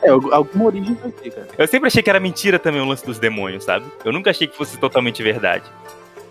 [0.00, 1.48] É, algu- alguma origem vai ter, cara.
[1.58, 3.84] Eu sempre achei que era mentira também o lance dos demônios, sabe?
[4.04, 5.64] Eu nunca achei que fosse totalmente verdade.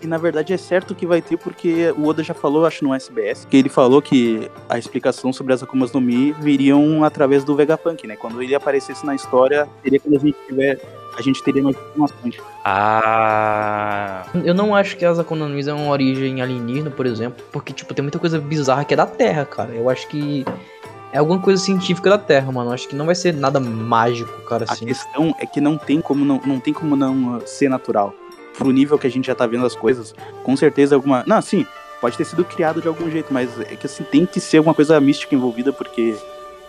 [0.00, 2.94] E na verdade é certo que vai ter, porque o Oda já falou, acho no
[2.94, 7.56] SBS, que ele falou que a explicação sobre as Akumas no Mi viriam através do
[7.56, 8.16] Vegapunk, né?
[8.16, 10.80] Quando ele aparecesse na história, seria quando a gente tiver.
[11.16, 12.36] A gente teria mais informações.
[12.64, 14.24] Ah.
[14.44, 17.72] Eu não acho que as Akuma no Mi é uma origem alienígena, por exemplo, porque,
[17.72, 19.72] tipo, tem muita coisa bizarra que é da Terra, cara.
[19.74, 20.44] Eu acho que
[21.12, 22.70] é alguma coisa científica da Terra, mano.
[22.70, 24.86] Eu acho que não vai ser nada mágico, cara, A assim.
[24.86, 28.14] questão é que não tem como não, não tem como não ser natural.
[28.58, 31.24] Pro nível que a gente já tá vendo as coisas, com certeza alguma.
[31.26, 31.64] Não, sim,
[32.00, 34.74] pode ter sido criado de algum jeito, mas é que assim, tem que ser alguma
[34.74, 36.16] coisa mística envolvida, porque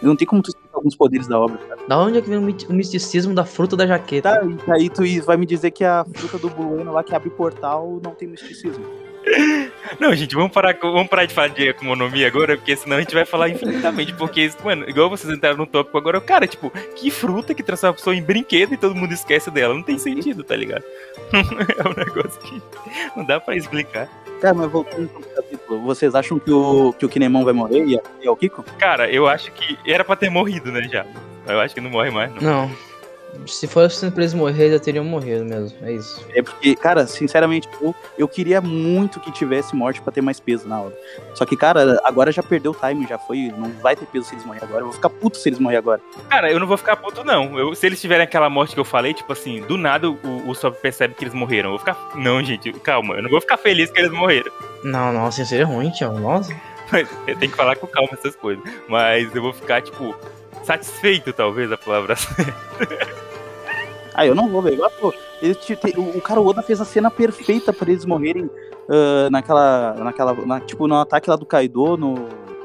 [0.02, 1.82] não tem como tu explicar alguns poderes da obra, cara.
[1.88, 4.36] Da onde é que vem o o misticismo da fruta da jaqueta?
[4.66, 7.30] Tá, e aí tu vai me dizer que a fruta do Blueno lá que abre
[7.30, 8.86] portal não tem misticismo.
[10.00, 11.74] Não, gente, vamos parar, vamos parar de falar de
[12.12, 14.14] Mi agora, porque senão a gente vai falar infinitamente.
[14.14, 17.98] Porque, mano, igual vocês entraram no tópico agora, cara, tipo, que fruta que transforma a
[17.98, 19.74] pessoa em brinquedo e todo mundo esquece dela?
[19.74, 20.84] Não tem sentido, tá ligado?
[21.34, 22.62] é um negócio que
[23.16, 24.10] não dá pra explicar.
[24.40, 28.00] Cara, mas voltando pro capítulo, vocês acham que o, que o Kinemon vai morrer e
[28.26, 28.64] é o Kiko?
[28.78, 31.06] Cara, eu acho que era pra ter morrido, né, já.
[31.46, 32.42] Eu acho que não morre mais, não.
[32.42, 32.89] Não.
[33.46, 35.78] Se fosse pra eles morrer, já teriam morrido mesmo.
[35.84, 36.26] É isso.
[36.34, 40.68] É porque, cara, sinceramente, eu, eu queria muito que tivesse morte pra ter mais peso
[40.68, 40.98] na obra.
[41.34, 43.52] Só que, cara, agora já perdeu o time, já foi.
[43.58, 44.82] Não vai ter peso se eles morrerem agora.
[44.82, 46.02] Eu vou ficar puto se eles morrerem agora.
[46.30, 47.58] Cara, eu não vou ficar puto, não.
[47.58, 50.54] Eu- se eles tiverem aquela morte que eu falei, tipo assim, do nada o, o
[50.56, 51.70] Sop percebe que eles morreram.
[51.72, 51.98] Eu vou ficar.
[52.16, 53.16] Não, gente, calma.
[53.16, 54.52] Eu não vou ficar feliz que eles morreram.
[54.84, 56.12] Não, não, assim seria ruim, tio.
[56.14, 56.54] Nossa.
[57.28, 58.64] Eu tenho que falar com calma essas coisas.
[58.88, 60.16] Mas eu vou ficar, tipo,
[60.64, 62.16] satisfeito, talvez, a palavra.
[64.14, 64.84] Ah, eu não vou, velho.
[65.02, 68.50] O, o cara Oda fez a cena perfeita pra eles morrerem
[68.90, 69.94] ah, naquela.
[69.94, 72.16] naquela na- tipo, no ataque lá do Kaido, no.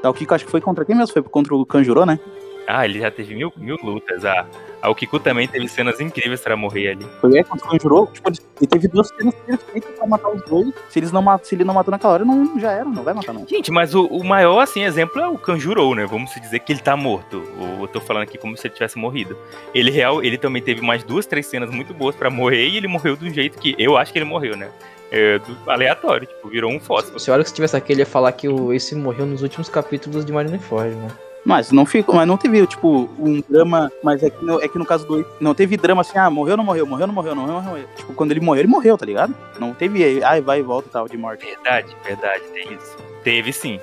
[0.03, 1.13] Da Kiko, acho que foi contra quem mesmo?
[1.13, 2.19] Foi contra o Kanjuro, né?
[2.67, 4.25] Ah, ele já teve mil, mil lutas.
[4.25, 4.45] Ah,
[4.85, 7.05] a Okiku também teve cenas incríveis pra morrer ali.
[7.19, 8.09] Foi é, contra o Kanjuro.
[8.13, 10.67] Tipo, ele, teve duas cenas perfeitas pra matar os dois.
[10.89, 13.13] Se, eles não, ma- se ele não matou naquela hora, não, já era, não vai
[13.13, 13.47] matar, não.
[13.47, 16.05] Gente, mas o, o maior, assim, exemplo é o Kanjuro, né?
[16.05, 17.43] Vamos dizer que ele tá morto.
[17.59, 19.37] Ou eu tô falando aqui como se ele tivesse morrido.
[19.73, 22.87] Ele real, ele também teve mais duas, três cenas muito boas pra morrer e ele
[22.87, 24.69] morreu do jeito que eu acho que ele morreu, né?
[25.11, 27.19] É, do- aleatório, tipo, virou um fósforo.
[27.19, 29.69] Se olha que se tivesse aqui, ele ia falar que o esse morreu nos últimos
[29.69, 31.07] capítulos de Marineford, né?
[31.45, 34.79] Mas não ficou, mas não teve, tipo, um drama, mas é que no, é que
[34.79, 35.23] no caso do.
[35.39, 37.87] Não teve drama assim, ah, morreu, não morreu, morreu, não morreu, não morreu, não morreu.
[37.95, 39.33] Tipo, quando ele morreu, ele morreu, tá ligado?
[39.59, 41.45] Não teve, ai, vai e volta e tal, de morte.
[41.45, 42.97] Verdade, verdade, tem isso.
[43.23, 43.79] Teve sim.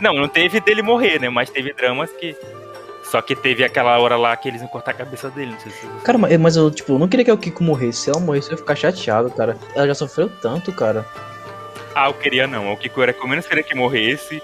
[0.00, 1.28] Não, não teve dele morrer, né?
[1.28, 2.36] Mas teve dramas que.
[3.04, 5.70] Só que teve aquela hora lá que eles iam cortar a cabeça dele, não sei
[5.70, 5.86] se.
[6.02, 8.00] Cara, mas mas eu, tipo, eu não queria que o Kiko morresse.
[8.00, 9.56] Se ela morresse, eu ia ficar chateado, cara.
[9.76, 11.06] Ela já sofreu tanto, cara.
[11.94, 12.72] Ah, eu queria não.
[12.72, 14.42] O Kiko era que eu menos queria que morresse.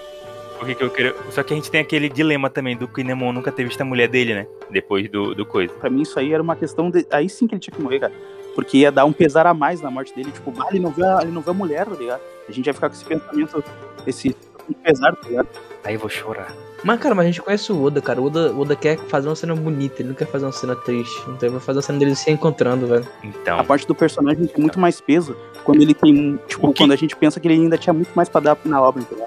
[0.61, 1.15] Porque que eu queria.
[1.31, 4.09] Só que a gente tem aquele dilema também do Kinemon nunca ter visto a mulher
[4.09, 4.47] dele, né?
[4.71, 5.73] Depois do, do coisa.
[5.73, 7.07] Pra mim, isso aí era uma questão de.
[7.11, 8.13] Aí sim que ele tinha que morrer, cara.
[8.55, 10.31] Porque ia dar um pesar a mais na morte dele.
[10.31, 12.21] Tipo, ah, ele não vê a, ele não vê a mulher, tá ligado?
[12.47, 13.65] A gente ia ficar com esse pensamento,
[14.07, 14.37] esse
[14.85, 15.49] pesar, tá ligado?
[15.83, 16.55] Aí eu vou chorar.
[16.85, 18.21] Mas, cara, mas a gente conhece o Oda, cara.
[18.21, 20.77] O Oda, o Oda quer fazer uma cena bonita, ele não quer fazer uma cena
[20.77, 21.23] triste.
[21.23, 23.09] Então ele vai fazer a cena deles se encontrando, velho.
[23.25, 23.59] Então.
[23.59, 26.39] A parte do personagem tem muito mais peso quando ele tem.
[26.47, 29.01] Tipo, quando a gente pensa que ele ainda tinha muito mais pra dar na obra,
[29.01, 29.27] entendeu?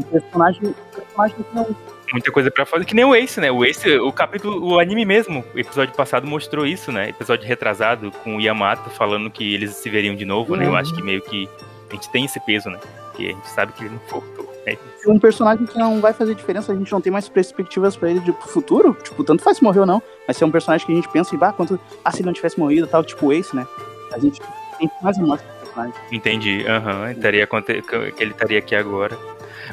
[0.00, 0.62] O personagem.
[0.64, 1.66] O personagem não.
[2.12, 2.84] muita coisa pra fazer.
[2.84, 3.50] Que nem o Ace, né?
[3.50, 7.08] O Ace, o capítulo, o anime mesmo, o episódio passado mostrou isso, né?
[7.10, 10.64] Episódio retrasado com o Yamato falando que eles se veriam de novo, né?
[10.66, 10.76] Eu Uhum.
[10.76, 11.48] acho que meio que
[11.90, 12.78] a gente tem esse peso, né?
[13.10, 14.50] Porque a gente sabe que ele não voltou.
[14.66, 18.10] É Um personagem que não vai fazer diferença, a gente não tem mais perspectivas pra
[18.10, 18.96] ele de pro futuro.
[19.02, 20.02] Tipo, tanto faz se morreu ou não.
[20.28, 21.78] Mas se é um personagem que a gente pensa em, bah, quanto.
[22.04, 23.66] Ah, se ele não tivesse morrido tal, tipo o Ace, né?
[24.12, 24.38] A gente
[24.78, 25.94] tem mais morte pro personagem.
[26.12, 27.06] Entendi, aham,
[27.42, 29.16] aconte- que ele estaria aqui agora.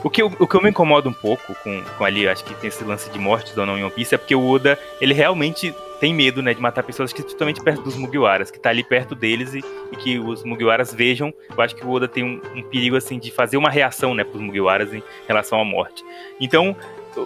[0.04, 2.54] O que, eu, o que eu me incomoda um pouco com, com ali, acho que
[2.56, 5.14] tem esse lance de mortes ou não em One Piece, é porque o Oda, ele
[5.14, 8.84] realmente tem medo, né, de matar pessoas que totalmente perto dos Mugiwaras, que tá ali
[8.84, 11.34] perto deles e, e que os Mugiwaras vejam.
[11.50, 14.24] Eu acho que o Oda tem um, um perigo, assim, de fazer uma reação, né,
[14.24, 16.04] pros Mugiwaras em relação à morte.
[16.40, 16.76] Então,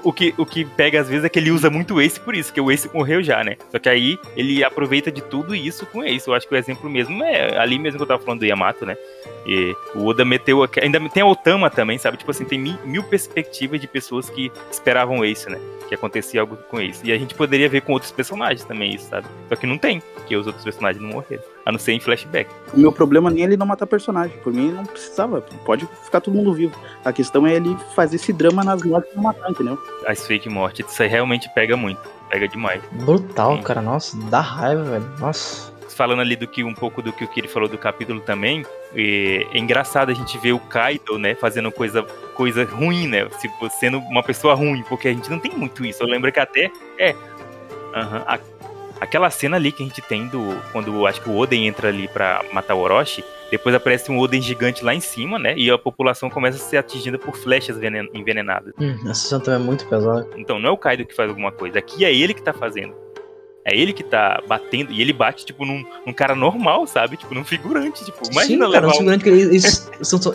[0.04, 2.36] o que, o que pega às vezes é que ele usa muito o Ace por
[2.36, 3.58] isso, que o Ace morreu já, né?
[3.72, 6.28] Só que aí ele aproveita de tudo isso com o Ace.
[6.28, 8.86] Eu acho que o exemplo mesmo é ali mesmo que eu tava falando do Yamato,
[8.86, 8.96] né?
[9.46, 10.68] E o Oda meteu.
[10.82, 12.18] Ainda tem a Otama também, sabe?
[12.18, 15.60] Tipo assim, tem mi- mil perspectivas de pessoas que esperavam o Ace, né?
[15.90, 17.02] Que acontecia algo com o Ace.
[17.04, 19.28] E a gente poderia ver com outros personagens também isso, sabe?
[19.50, 21.44] Só que não tem, porque os outros personagens não morreram.
[21.66, 22.50] A não ser em flashback.
[22.74, 24.36] O meu problema nem é ele não matar personagem.
[24.44, 25.42] Por mim, não precisava.
[25.66, 26.76] Pode ficar todo mundo vivo.
[27.06, 29.78] A questão é ele fazer esse drama nas mortes e não matar, entendeu?
[30.08, 32.02] As fake mortes, isso aí realmente pega muito.
[32.30, 32.82] Pega demais.
[32.92, 33.64] Brutal, Sim.
[33.64, 33.82] cara.
[33.82, 35.06] Nossa, dá raiva, velho.
[35.20, 35.70] Nossa.
[35.90, 38.66] falando ali do que um pouco do que o que ele falou do capítulo também,
[38.96, 42.02] é, é engraçado a gente ver o Kaido, né, fazendo coisa,
[42.34, 46.02] coisa ruim, né, tipo, sendo uma pessoa ruim, porque a gente não tem muito isso.
[46.02, 47.14] Eu lembro que até é,
[47.94, 48.40] aham, a-
[49.02, 52.08] aquela cena ali que a gente tem do quando acho que o Oden entra ali
[52.08, 55.78] pra matar o Orochi, depois aparece um Oden gigante lá em cima, né, e a
[55.78, 58.74] população começa a ser atingida por flechas venen- envenenadas.
[58.80, 60.26] Hum, essa cena também é muito pesada.
[60.38, 62.94] Então não é o Kaido que faz alguma coisa, aqui é ele que tá fazendo.
[63.64, 67.16] É ele que tá batendo, e ele bate, tipo, num, num cara normal, sabe?
[67.16, 68.04] Tipo, num figurante.
[68.04, 69.88] Tipo, imagina Sim, cara, levar um figurante que eles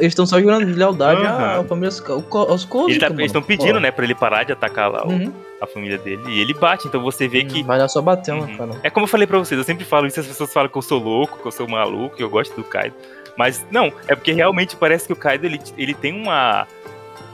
[0.07, 1.61] estão só jurando lealdade Aham.
[1.61, 2.69] à família aos.
[2.89, 5.33] Ele tá- Eles estão pedindo, né, pra ele parar de atacar lá o- Uhum.
[5.61, 6.23] a família dele.
[6.29, 7.65] E ele bate, então você vê que.
[7.65, 8.57] Vai dar só batendo, Uhum.
[8.57, 8.71] cara.
[8.85, 10.83] É como eu falei pra vocês, eu sempre falo isso, as pessoas falam que eu
[10.83, 12.95] sou louco, que eu sou maluco, que eu gosto do Kaido.
[13.37, 16.67] Mas não, é porque realmente parece que o Kaido ele, ele tem uma.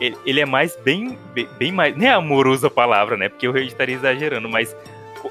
[0.00, 1.94] Ele, ele é mais bem, bem, bem mais.
[1.96, 3.28] Nem é amoroso a palavra, né?
[3.28, 4.74] Porque eu estaria exagerando, mas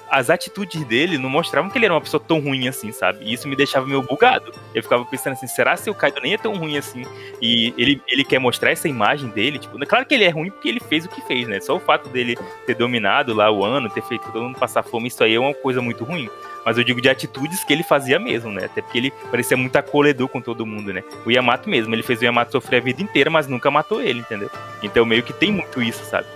[0.10, 3.26] as atitudes dele não mostravam que ele era uma pessoa tão ruim assim, sabe?
[3.26, 4.52] E isso me deixava meio bugado.
[4.74, 7.04] Eu ficava pensando assim, será se o Kaido nem é tão ruim assim?
[7.42, 10.70] E ele, ele quer mostrar essa imagem dele, tipo, claro que ele é ruim porque
[10.70, 11.60] ele fez o que fez, né?
[11.60, 15.08] Só o fato dele ter dominado lá o ano, ter feito todo mundo passar fome,
[15.08, 16.30] isso aí é uma coisa muito ruim.
[16.66, 18.66] Mas eu digo de atitudes que ele fazia mesmo, né?
[18.66, 21.04] Até porque ele parecia muito acolhedor com todo mundo, né?
[21.26, 24.20] O Yamato mesmo, ele fez o Yamato sofrer a vida inteira, mas nunca matou ele,
[24.20, 24.50] entendeu?
[24.84, 26.28] Então meio que tem muito isso, sabe?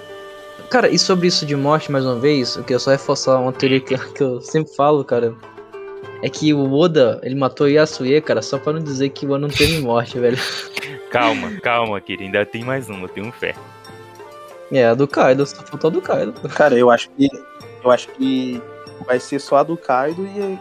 [0.69, 3.79] Cara, e sobre isso de morte, mais uma vez, eu queria só reforçar uma teoria
[3.79, 5.33] que, que eu sempre falo, cara.
[6.21, 9.39] É que o Oda, ele matou Yasuye, cara, só pra não dizer que o Oda
[9.39, 10.37] não teve morte, velho.
[11.11, 12.23] Calma, calma, querido.
[12.25, 13.53] Ainda tem mais uma, eu tenho fé.
[14.71, 16.33] É, a do Kaido, só faltou a do Kaido.
[16.49, 17.29] Cara, eu acho que.
[17.83, 18.59] Eu acho que
[19.05, 20.57] vai ser só a do Kaido e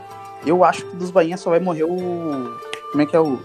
[0.46, 2.54] eu acho que dos bainhas só vai morrer o.
[2.92, 3.40] Como é que é o.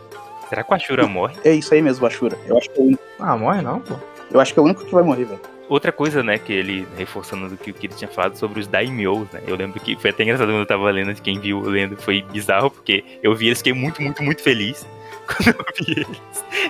[0.49, 1.35] Será que o Ashura morre?
[1.45, 2.37] É isso aí mesmo, o Ashura.
[2.45, 3.95] Eu acho que é o único, Ah, morre não, pô.
[4.31, 5.39] eu acho que é o único que vai morrer, velho.
[5.69, 9.29] Outra coisa, né, que ele, reforçando do que, que ele tinha falado sobre os daimyos,
[9.31, 9.41] né?
[9.47, 12.23] Eu lembro que foi até engraçado quando eu tava lendo, de quem viu lendo, foi
[12.23, 14.83] bizarro, porque eu vi eles, fiquei muito, muito, muito feliz
[15.27, 16.21] quando eu vi eles.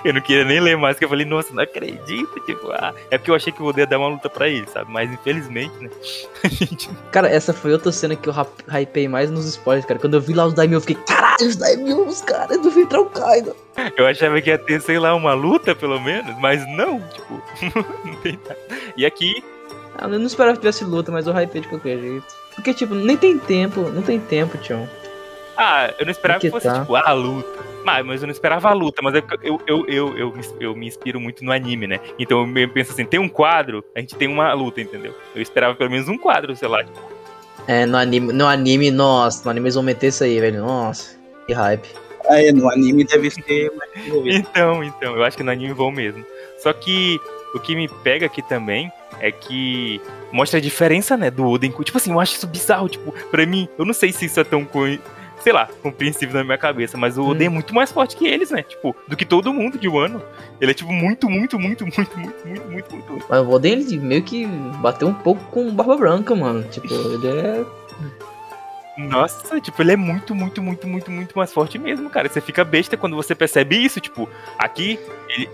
[0.04, 3.16] Eu não queria nem ler mais, porque eu falei, nossa, não acredito, tipo, ah, é
[3.16, 4.92] porque eu achei que eu ia dar uma luta pra ele, sabe?
[4.92, 5.90] Mas infelizmente, né,
[6.50, 8.34] gente Cara, essa foi outra cena que eu
[8.68, 9.98] hypei mais nos spoilers, cara.
[9.98, 13.06] Quando eu vi lá os Daimyo, eu fiquei, caralho, os Daimyo, os caras do o
[13.06, 13.56] Kaido.
[13.96, 17.42] Eu achava que ia ter, sei lá, uma luta, pelo menos, mas não, tipo,
[18.04, 18.58] não tem nada.
[18.96, 19.42] E aqui,
[19.96, 22.26] Ah, eu não esperava que tivesse luta, mas eu hypei de qualquer jeito.
[22.54, 24.88] Porque, tipo, nem tem tempo, não tem tempo, Tião.
[25.56, 26.80] ah, eu não esperava que, Que fosse, tá.
[26.80, 27.60] tipo, a luta.
[27.84, 30.44] Mas, mas eu não esperava a luta, mas é porque eu, eu, eu, eu, me-
[30.60, 31.98] eu me inspiro muito no anime, né?
[32.18, 35.14] Então eu penso assim, tem um quadro, a gente tem uma luta, entendeu?
[35.34, 36.84] Eu esperava pelo menos um quadro, sei lá.
[36.84, 36.98] tipo,
[37.66, 40.60] É, no anime, no anime, nossa, no anime eles vão meter isso aí, velho.
[40.60, 41.16] Nossa,
[41.46, 41.88] que hype.
[42.28, 43.72] Ah, é, no anime deve ser.
[44.26, 46.24] Então, então, eu acho que no anime vão mesmo.
[46.58, 47.18] Só que
[47.54, 51.70] o que me pega aqui também é que mostra a diferença, né, do Oden.
[51.82, 54.44] Tipo assim, eu acho isso bizarro, tipo, pra mim, eu não sei se isso é
[54.44, 54.86] tão, co-
[55.42, 58.50] sei lá, compreensível na minha cabeça, mas o Oden é muito mais forte que eles,
[58.50, 60.22] né, tipo, do que todo mundo de Wano.
[60.60, 63.26] Ele é, tipo, muito, muito, muito, muito, muito, muito, muito, muito, muito.
[63.28, 64.46] Mas o Oden, ele meio que
[64.80, 66.62] bateu um pouco com Barba Branca, mano.
[66.64, 67.64] Tipo, ele é.
[69.08, 72.28] Nossa, tipo, ele é muito, muito, muito, muito, muito mais forte mesmo, cara.
[72.28, 74.28] Você fica besta quando você percebe isso, tipo,
[74.58, 74.98] aqui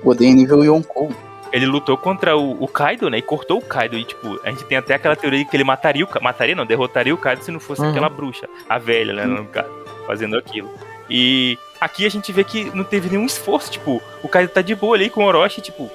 [0.02, 1.12] O Oden é nível Yonkou.
[1.52, 3.18] ele lutou contra o, o Kaido, né?
[3.18, 3.96] E cortou o Kaido.
[3.96, 6.66] E, tipo, a gente tem até aquela teoria de que ele mataria o Mataria, não,
[6.66, 7.90] derrotaria o Kaido se não fosse Uhum.
[7.90, 9.24] aquela bruxa, a velha, né?
[9.26, 9.68] No caso,
[10.06, 10.70] fazendo aquilo.
[11.08, 14.74] E aqui a gente vê que não teve nenhum esforço, tipo, o Kaido tá de
[14.74, 15.90] boa ali com o Orochi, tipo.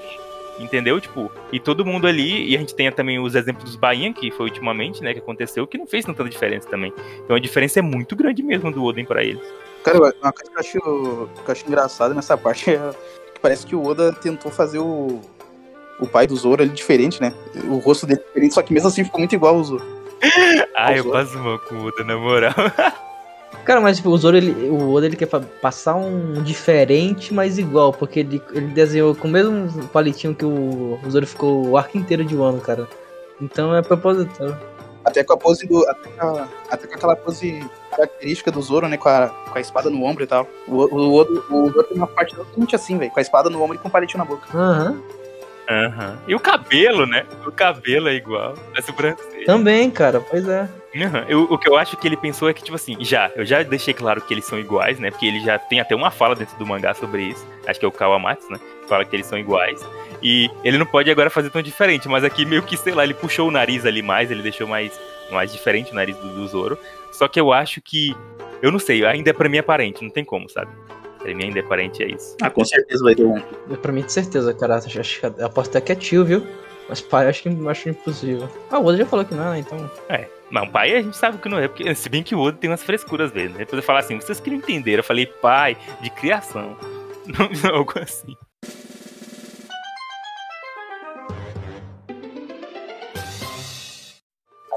[0.61, 1.01] Entendeu?
[1.01, 4.31] Tipo, e todo mundo ali, e a gente tem também os exemplos dos Bainha, que
[4.31, 6.93] foi ultimamente, né, que aconteceu, que não fez tanta diferença também.
[7.23, 9.41] Então a diferença é muito grande mesmo do Oden pra eles.
[9.83, 10.71] Cara, uma coisa que eu acho,
[11.43, 12.77] que eu acho engraçado nessa parte é
[13.33, 15.19] que Parece que o Oda tentou fazer o,
[15.99, 17.33] o pai do Zoro ali diferente, né?
[17.67, 20.01] O rosto dele é diferente, só que mesmo assim ficou muito igual ao Zoro.
[20.75, 21.15] Ah, eu Zoro.
[21.15, 22.53] passo mal com o Oda, na moral.
[23.65, 27.93] Cara, mas tipo, o Zoro, ele, o Oda, ele quer passar um diferente, mas igual,
[27.93, 31.97] porque ele, ele desenhou com o mesmo palitinho que o, o Zoro ficou o arco
[31.97, 32.87] inteiro de Wano, cara.
[33.39, 34.57] Então é proposital.
[35.03, 35.87] Até com a pose do.
[35.89, 38.97] Até com, a- até com aquela pose característica do Zoro, né?
[38.97, 40.47] Com a, com a espada no ombro e tal.
[40.67, 43.09] O, o, Oda- o Zoro tem uma parte totalmente assim, velho.
[43.11, 44.45] Com a espada no ombro e com o palitinho na boca.
[44.55, 45.01] Aham.
[45.69, 46.17] Aham.
[46.27, 47.25] E o cabelo, né?
[47.45, 48.53] O cabelo é igual.
[48.77, 49.45] A sobrancelha.
[49.45, 50.67] Também, cara, pois é.
[50.95, 51.25] Aham.
[51.27, 53.63] Eu- o que eu acho que ele pensou é que, tipo assim, já, eu já
[53.63, 55.09] deixei claro que eles são iguais, né?
[55.09, 57.45] Porque ele já tem até uma fala dentro do mangá sobre isso.
[57.65, 58.59] Acho que é o Kawamatsu, né?
[58.87, 59.81] Fala que eles são iguais.
[60.21, 63.13] E ele não pode agora fazer tão diferente, mas aqui meio que, sei lá, ele
[63.13, 64.99] puxou o nariz ali mais, ele deixou mais,
[65.31, 66.77] mais diferente o nariz do, do Zoro.
[67.11, 68.15] Só que eu acho que.
[68.61, 70.69] Eu não sei, ainda é pra mim aparente, não tem como, sabe?
[71.19, 72.35] Pra mim ainda é aparente, é isso.
[72.41, 73.39] Ah, com certeza vai ter um.
[73.81, 74.75] Pra mim, de certeza, cara.
[74.75, 76.45] Acho, que- aposto até que é tio, viu?
[76.89, 78.49] Mas pai, acho que acho impossível.
[78.69, 79.59] Ah, o Oda já falou que não, né?
[79.59, 79.89] Então.
[80.09, 80.27] É.
[80.51, 82.69] Não, pai a gente sabe que não é, porque se bem que o Oda tem
[82.69, 83.59] umas frescuras às vezes, né?
[83.59, 86.75] Depois eu falar assim, vocês que não entenderam, eu falei pai de criação.
[87.63, 88.35] Não, algo assim.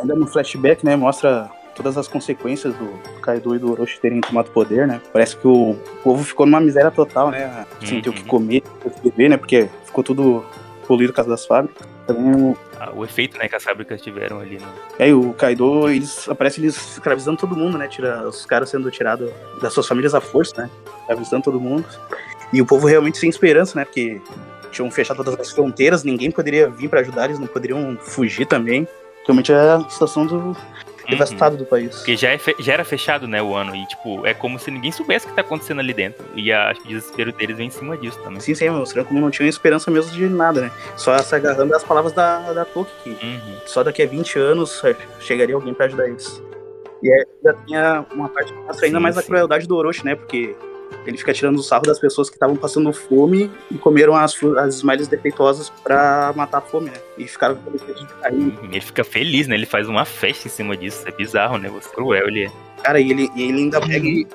[0.00, 0.94] Ainda no flashback, né?
[0.96, 2.86] Mostra todas as consequências do
[3.20, 5.00] Kaido e do Orochi terem tomado poder, né?
[5.12, 7.66] Parece que o povo ficou numa miséria total, né?
[7.82, 8.26] Sem ter o que Uhum.
[8.26, 9.36] comer, o que beber, né?
[9.36, 10.44] Porque ficou tudo
[10.86, 11.93] poluído por causa das fábricas.
[12.78, 14.66] Ah, o efeito, né, que as fábricas tiveram ali no.
[14.98, 17.88] é, e o Kaido, eles aparece eles escravizando todo mundo, né?
[17.88, 19.30] Tira, os caras sendo tirados
[19.62, 20.70] das suas famílias à força, né?
[21.00, 21.86] Escravizando todo mundo.
[22.52, 23.84] E o povo realmente sem esperança, né?
[23.84, 24.20] Porque
[24.70, 28.86] tinham fechado todas as fronteiras, ninguém poderia vir pra ajudar, eles não poderiam fugir também.
[29.24, 30.56] Realmente é a situação do
[31.10, 31.96] devastado do país.
[31.96, 33.74] Porque já, é já era fechado, né, o ano.
[33.74, 36.24] E, tipo, é como se ninguém soubesse o que tá acontecendo ali dentro.
[36.34, 38.40] E a- acho que o desespero deles vem em cima disso também.
[38.40, 40.70] Sim, sim, mostrando como não tinham esperança mesmo de nada, né?
[40.96, 43.56] Só se agarrando às palavras da, da Toki, que Uhum.
[43.66, 46.42] só daqui a 20 anos eh, chegaria alguém pra ajudar eles.
[47.02, 49.26] E aí ainda tinha uma parte que mostra ainda Sim, mais a sim.
[49.28, 50.14] crueldade do Orochi, né?
[50.14, 50.54] Porque
[51.06, 54.76] ele fica tirando o sarro das pessoas que estavam passando fome e comeram as, as
[54.76, 56.96] smiles defeituosas pra matar a fome, né?
[57.18, 58.58] E ficaram com de carinho.
[58.62, 59.54] Ele fica feliz, né?
[59.54, 61.06] Ele faz uma festa em cima disso.
[61.06, 61.68] É bizarro, né?
[61.68, 62.50] Você cruel ele é.
[62.82, 64.26] Cara, e ele, e ele ainda pega e,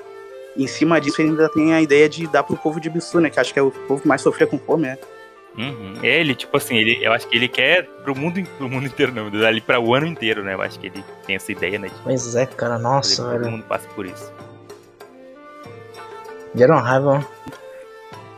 [0.56, 3.30] em cima disso, ele ainda tem a ideia de dar pro povo de Bissu, né?
[3.30, 4.98] Que acho que é o povo que mais sofria com fome, né?
[5.58, 5.94] Uhum.
[6.02, 9.12] É, ele, tipo assim, ele, eu acho que ele quer pro mundo, pro mundo inteiro,
[9.12, 10.54] não, ali pra o ano inteiro, né?
[10.54, 11.88] Eu acho que ele tem essa ideia, né?
[11.88, 13.52] De Pois é, cara, nossa, com que todo velho.
[13.52, 14.32] mundo passe por isso.
[16.54, 17.26] Gera uma raiva.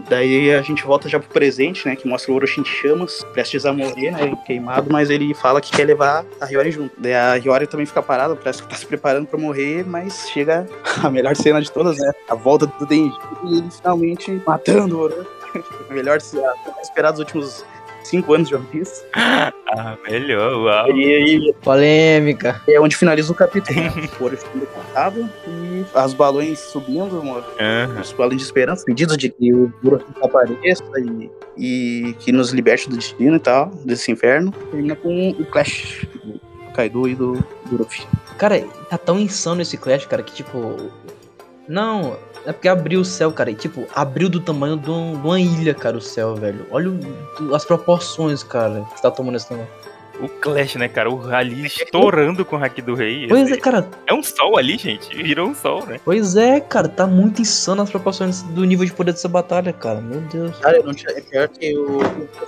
[0.08, 1.96] Daí a gente volta já pro presente, né?
[1.96, 4.36] Que mostra o Orochi em chamas, prestes a morrer, né?
[4.44, 6.94] Queimado, mas ele fala que quer levar a Hiyori junto.
[6.98, 10.66] Daí a Hiyori também fica parada, parece que tá se preparando pra morrer, mas chega
[11.02, 12.12] a melhor cena de todas, né?
[12.28, 15.30] A volta do Denji e ele finalmente matando o Orochi.
[15.90, 16.52] melhor cena
[16.82, 17.64] esperada dos últimos
[18.04, 19.02] cinco anos de One Piece.
[19.14, 20.90] Ah, melhor, uau.
[20.96, 22.60] E aí Polêmica.
[22.68, 23.92] é onde finaliza o capítulo, né?
[24.20, 27.44] O Orochi sendo cortado e as balões subindo, amor.
[27.58, 28.00] Aham.
[28.00, 32.88] os balões de esperança, pedidos de que o Orochi apareça e, e que nos liberte
[32.88, 34.52] do destino e tal, desse inferno.
[34.70, 37.32] Termina com o Clash do Kaido e do,
[37.70, 38.06] do Luffy.
[38.36, 40.76] Cara, tá tão insano esse Clash, cara, que tipo.
[41.72, 43.50] Não, é porque abriu o céu, cara.
[43.50, 46.66] E, tipo, abriu do tamanho de, um- de uma ilha, cara, o céu, velho.
[46.70, 49.66] Olha o- as proporções, cara, que tá tomando esse tamanho.
[50.20, 51.10] O Clash, né, cara?
[51.10, 53.26] O ali estourando com o Hack do Rei.
[53.26, 53.88] Pois é, cara.
[54.06, 55.16] É um sol ali, gente.
[55.20, 55.98] Virou um sol, né?
[56.04, 56.86] Pois é, cara.
[56.88, 60.00] Tá muito insano as proporções do nível de poder dessa batalha, cara.
[60.02, 60.56] Meu Deus.
[60.58, 61.98] Cara, eu não tinha, é pior que o,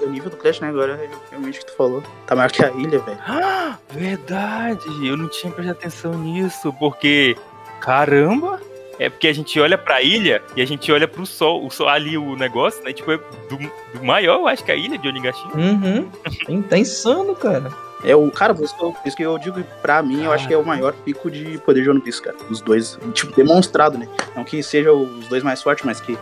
[0.02, 0.68] o nível do Clash, né?
[0.68, 1.00] Agora,
[1.30, 2.02] realmente, que tu falou.
[2.26, 3.18] Tá maior que a ilha, velho.
[3.26, 4.84] Ah, verdade.
[5.08, 7.34] Eu não tinha prestado atenção nisso, porque
[7.80, 8.60] caramba,
[8.98, 11.88] é porque a gente olha pra ilha e a gente olha pro sol, o sol
[11.88, 12.92] ali o negócio, né?
[12.92, 13.16] Tipo, é
[13.48, 13.56] do,
[13.98, 15.52] do maior, eu acho que é a ilha de Onigashima.
[15.54, 16.62] Uhum.
[16.62, 17.70] Tá insano, cara.
[18.04, 18.76] É o cara, por isso,
[19.16, 21.88] que eu, digo, pra mim, eu acho que é o maior pico de poder de
[21.90, 22.36] One Piece, cara.
[22.50, 24.06] Os dois, tipo, demonstrado, né?
[24.36, 26.18] Não que seja os dois mais fortes, mas que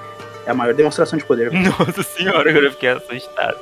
[0.46, 1.50] é a maior demonstração de poder.
[1.78, 3.58] Nossa senhora, agora eu fiquei assustado.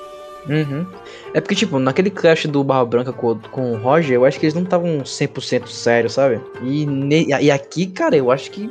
[0.49, 0.87] Uhum.
[1.33, 4.39] É porque, tipo, naquele clash do Barra Branca com, o- com o Roger, eu acho
[4.39, 6.41] que eles não estavam 100% sérios, sabe?
[6.63, 8.71] E, ne- e aqui, cara, eu acho que.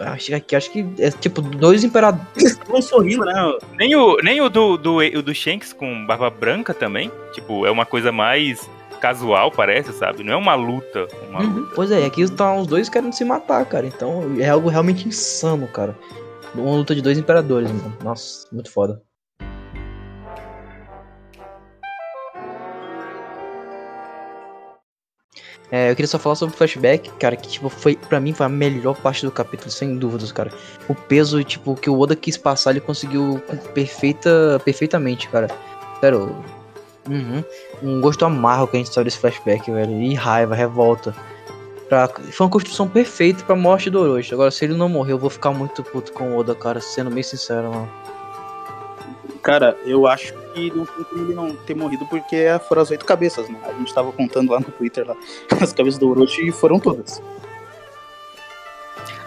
[0.00, 2.26] Acho que aqui, acho que é tipo dois imperadores.
[2.36, 3.58] Estavam sorrindo, né?
[3.78, 7.10] Nem o, nem o do, do, o do Shanks com barba branca também.
[7.32, 8.68] Tipo, é uma coisa mais
[9.00, 10.22] casual, parece, sabe?
[10.22, 11.06] Não é uma luta.
[11.28, 11.50] Uma Uhum.
[11.60, 11.72] luta.
[11.74, 13.86] Pois é, e aqui estão os dois querendo se matar, cara.
[13.86, 15.96] Então é algo realmente insano, cara.
[16.54, 17.96] Uma luta de dois imperadores, mano.
[18.02, 19.00] Nossa, muito foda.
[25.72, 28.46] É, eu queria só falar sobre o flashback, cara, que tipo, foi, pra mim foi
[28.46, 30.50] a melhor parte do capítulo, sem dúvidas, cara.
[30.88, 33.40] O peso, tipo, que o Oda quis passar, ele conseguiu
[33.72, 35.46] perfeita, perfeitamente, cara.
[36.00, 36.34] Sério,
[37.08, 37.44] uhum,
[37.82, 39.92] um gosto amargo que a gente saiu desse flashback, velho.
[39.92, 41.14] E raiva, revolta.
[41.88, 44.34] Pra, foi uma construção perfeita pra morte do Orochi.
[44.34, 47.10] Agora, se ele não morrer, eu vou ficar muito puto com o Oda, cara, sendo
[47.10, 47.88] bem sincero, mano.
[49.42, 53.04] Cara, eu acho que não tem como ele não ter morrido porque foram as oito
[53.04, 53.58] cabeças, né?
[53.64, 55.16] A gente tava contando lá no Twitter lá.
[55.60, 57.22] As cabeças do Orochi foram todas.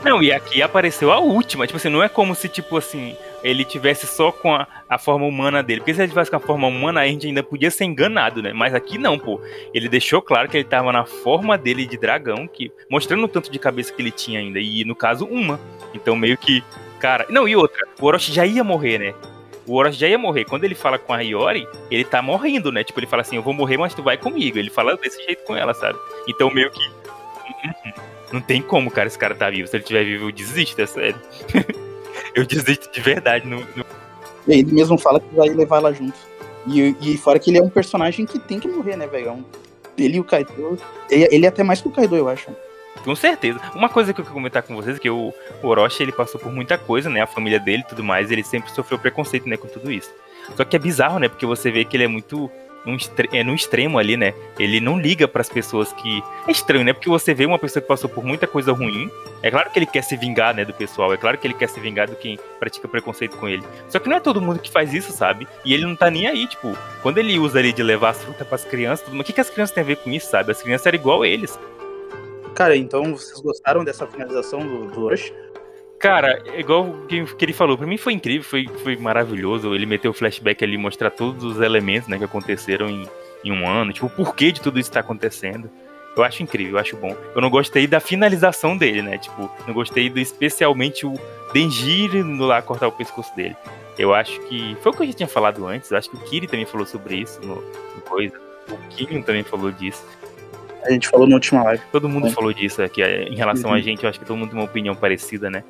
[0.04, 1.66] Não, e aqui apareceu a última.
[1.66, 5.26] Tipo assim, não é como se, tipo assim, ele tivesse só com a, a forma
[5.26, 5.80] humana dele.
[5.80, 8.52] Porque se ele tivesse com a forma humana, a gente ainda podia ser enganado, né?
[8.52, 9.40] Mas aqui não, pô.
[9.74, 13.50] Ele deixou claro que ele tava na forma dele de dragão, que mostrando o tanto
[13.50, 14.60] de cabeça que ele tinha ainda.
[14.60, 15.58] E no caso, uma.
[15.94, 16.62] Então meio que.
[17.00, 17.26] Cara.
[17.30, 17.88] Não, e outra.
[18.02, 19.14] O Orochi já ia morrer, né?
[19.66, 20.46] O Orochi já ia morrer.
[20.46, 22.84] Quando ele fala com a Hiyori, ele tá morrendo, né?
[22.84, 24.58] Tipo, ele fala assim, eu vou morrer, mas tu vai comigo.
[24.58, 25.98] Ele fala desse jeito com ela, sabe?
[26.28, 26.86] Então, meio que...
[26.86, 27.94] Uhum.
[28.34, 29.68] Não tem como, cara, esse cara tá vivo.
[29.68, 31.20] Se ele tiver vivo, eu desisto, é sério.
[32.36, 33.48] eu desisto de verdade.
[33.48, 33.86] No, no...
[34.48, 36.18] Ele mesmo fala que vai levar ela junto.
[36.68, 39.46] E, e fora que ele é um personagem que tem que morrer, né, velho?
[39.98, 40.80] É ele e o Kaido...
[41.10, 42.50] Ele, ele é até mais que o Kaido, eu acho.
[43.04, 43.60] Com certeza.
[43.76, 46.52] Uma coisa que eu quero comentar com vocês é que o, Orochi, ele passou por
[46.52, 47.22] muita coisa, né?
[47.22, 50.14] A família dele e tudo mais, ele sempre sofreu preconceito, né, com tudo isso.
[50.56, 51.28] Só que é bizarro, né?
[51.28, 52.50] Porque você vê que ele é muito
[52.86, 52.98] num,
[53.32, 54.34] é num extremo ali, né?
[54.60, 56.24] Ele não liga para as pessoas que.
[56.48, 56.94] É estranho, né?
[56.94, 59.10] Porque você vê uma pessoa que passou por muita coisa ruim.
[59.42, 61.14] É claro que ele quer se vingar, né, do pessoal.
[61.14, 63.64] É claro que ele quer se vingar do quem pratica preconceito com ele.
[63.90, 65.48] Só que não é todo mundo que faz isso, sabe?
[65.66, 68.48] E ele não tá nem aí, tipo, quando ele usa ali de levar as frutas
[68.48, 70.52] pras crianças, tudo, mas o que, que as crianças têm a ver com isso, sabe?
[70.52, 71.58] As crianças eram igual a eles.
[72.56, 75.34] Cara, então vocês gostaram dessa finalização do, do Rush?
[76.00, 79.74] Cara, igual o que ele falou, pra mim foi incrível, foi, foi maravilhoso.
[79.74, 83.08] Ele meteu o flashback ali, mostrar todos os elementos né, que aconteceram em,
[83.44, 85.70] em um ano, tipo, o porquê de tudo isso tá acontecendo.
[86.16, 87.16] Eu acho incrível, eu acho bom.
[87.34, 89.18] Eu não gostei da finalização dele, né?
[89.18, 91.14] Tipo, não gostei do especialmente o
[91.54, 93.56] Denjiro indo lá cortar o pescoço dele.
[93.98, 94.76] Eu acho que.
[94.82, 95.90] Foi o que a gente tinha falado antes.
[95.90, 98.40] Eu acho que o Kiri também falou sobre isso no, no coisa.
[98.70, 100.04] O Killian também falou disso.
[100.86, 101.84] A gente falou na última live.
[101.92, 102.30] Todo mundo é.
[102.32, 103.02] falou disso aqui.
[103.02, 103.76] É, em relação uhum.
[103.76, 105.64] a gente, eu acho que todo mundo tem uma opinião parecida, né?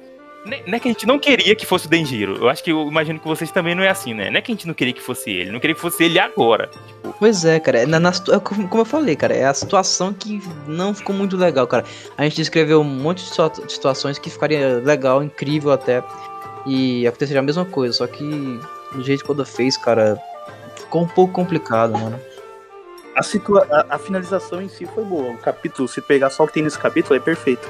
[0.45, 2.35] Não é que a gente não queria que fosse o Denjiro.
[2.35, 4.29] Eu acho que eu imagino que vocês também não é assim, né?
[4.29, 5.51] Não é que a gente não queria que fosse ele.
[5.51, 6.67] Não queria que fosse ele agora.
[6.67, 7.15] Tipo...
[7.17, 7.85] Pois é, cara.
[7.87, 11.65] Na, na, é como eu falei, cara, é a situação que não ficou muito legal,
[11.65, 11.85] cara.
[12.17, 16.03] A gente descreveu um monte de situações que ficaria legal, incrível até.
[16.65, 17.93] E aconteceria a mesma coisa.
[17.93, 18.59] Só que
[18.91, 20.21] do jeito que o Oda fez, cara,
[20.75, 22.19] ficou um pouco complicado, mano
[23.15, 25.33] a, situa a, a, finalização em si foi boa.
[25.33, 27.67] O capítulo, se pegar só o que tem nesse capítulo, é perfeito.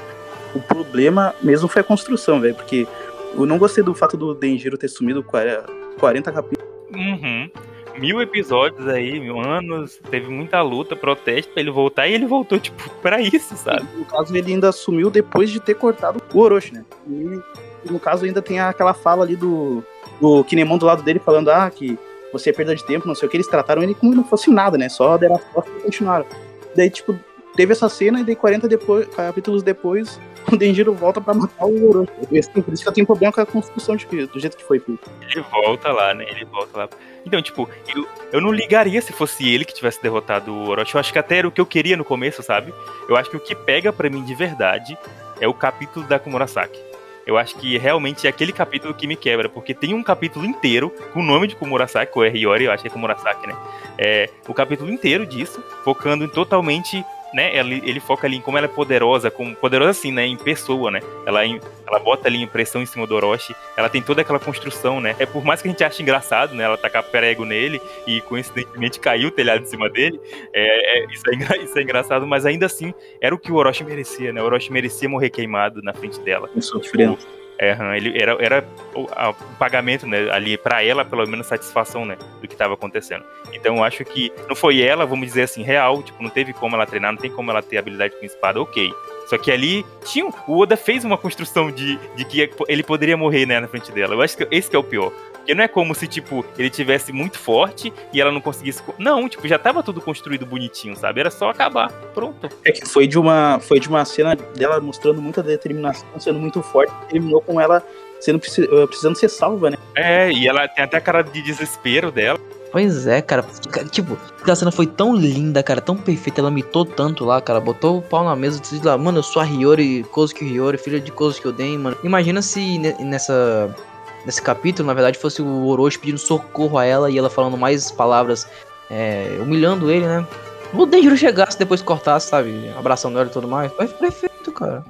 [0.54, 2.86] O problema mesmo foi a construção, velho, porque
[3.34, 6.74] eu não gostei do fato do Denjiro ter sumido 40 capítulos.
[6.94, 7.50] Uhum.
[7.98, 12.58] Mil episódios aí, mil anos, teve muita luta, protesto pra ele voltar, e ele voltou,
[12.60, 13.86] tipo, pra isso, sabe?
[13.96, 16.84] no caso, ele ainda sumiu depois de ter cortado o Orochi, né?
[17.08, 19.84] E no caso, ainda tem aquela fala ali do,
[20.20, 21.98] do Kinemon do lado dele falando, ah, que
[22.34, 24.50] você é perda de tempo, não sei o que, eles trataram ele como não fosse
[24.50, 24.88] nada, né?
[24.88, 26.26] Só deram as costas e continuaram.
[26.74, 27.16] Daí, tipo,
[27.54, 30.20] teve essa cena e daí 40 depois, capítulos depois,
[30.52, 32.38] o Denjiro volta pra matar o Orochi.
[32.38, 34.80] Assim, por isso que eu tenho problema com a construção de, do jeito que foi
[34.80, 35.08] feito.
[35.22, 36.26] Ele volta lá, né?
[36.28, 36.88] Ele volta lá.
[37.24, 40.94] Então, tipo, eu, eu não ligaria se fosse ele que tivesse derrotado o Orochi.
[40.94, 42.74] Eu acho que até era o que eu queria no começo, sabe?
[43.08, 44.98] Eu acho que o que pega para mim de verdade
[45.40, 46.93] é o capítulo da Kumurasaki
[47.26, 50.90] eu acho que realmente é aquele capítulo que me quebra, porque tem um capítulo inteiro
[51.12, 53.56] com o nome de Komurasaki, ou Hiyori, eu acho que é Komurasaki, né?
[53.96, 57.04] É, o capítulo inteiro disso, focando totalmente
[57.34, 60.36] né, ele, ele, foca ali em como ela é poderosa, como poderosa assim, né, em
[60.36, 61.00] pessoa, né?
[61.26, 65.16] Ela, ela bota ali impressão em cima do Orochi, ela tem toda aquela construção, né?
[65.18, 69.00] É por mais que a gente ache engraçado, né, ela tacar prego nele e coincidentemente
[69.00, 70.20] caiu o telhado em cima dele,
[70.52, 73.82] é, é, isso, é, isso é engraçado, mas ainda assim era o que o Orochi
[73.82, 74.40] merecia, né?
[74.40, 76.48] O Orochi merecia morrer queimado na frente dela.
[76.60, 77.16] Sofrendo.
[77.16, 82.04] Tipo, é, ele era, era o, a, pagamento, né, ali para ela, pelo menos satisfação,
[82.04, 83.24] né, do que estava acontecendo.
[83.52, 86.76] Então eu acho que não foi ela, vamos dizer assim, real, tipo, não teve como
[86.76, 88.92] ela treinar, não tem como ela ter habilidade com espada, ok.
[89.26, 93.46] Só que ali tinha, o Oda fez uma construção de, de que ele poderia morrer,
[93.46, 94.14] né, na frente dela.
[94.14, 95.12] Eu acho que esse que é o pior.
[95.44, 98.82] Porque não é como se, tipo, ele tivesse muito forte e ela não conseguisse.
[98.98, 101.20] Não, tipo, já tava tudo construído bonitinho, sabe?
[101.20, 101.92] Era só acabar.
[102.14, 102.48] Pronto.
[102.64, 106.62] É que foi de uma, foi de uma cena dela mostrando muita determinação, sendo muito
[106.62, 107.86] forte, terminou com ela
[108.18, 109.76] sendo eh, precisando ser salva, né?
[109.94, 112.38] É, e ela tem até a cara de desespero dela.
[112.72, 113.44] Pois é, cara.
[113.90, 114.16] Tipo,
[114.50, 116.40] a cena foi tão linda, cara, tão perfeita.
[116.40, 117.60] Ela mitou tanto lá, cara.
[117.60, 120.78] Botou o pau na mesa e disse lá, mano, eu sou a Hiyori, Kozuki Hiyori,
[120.78, 121.96] filha de Kozuki Oden, mano.
[122.02, 123.76] Imagina se nessa
[124.24, 127.90] nesse capítulo, na verdade, fosse o Orochi pedindo socorro a ela e ela falando mais
[127.90, 128.48] palavras,
[128.90, 130.26] é, humilhando ele, né?
[130.72, 132.68] O Denjiro chegasse depois cortasse, sabe?
[132.76, 133.72] Abraçando ela e tudo mais.
[133.72, 134.84] Foi perfeito, cara.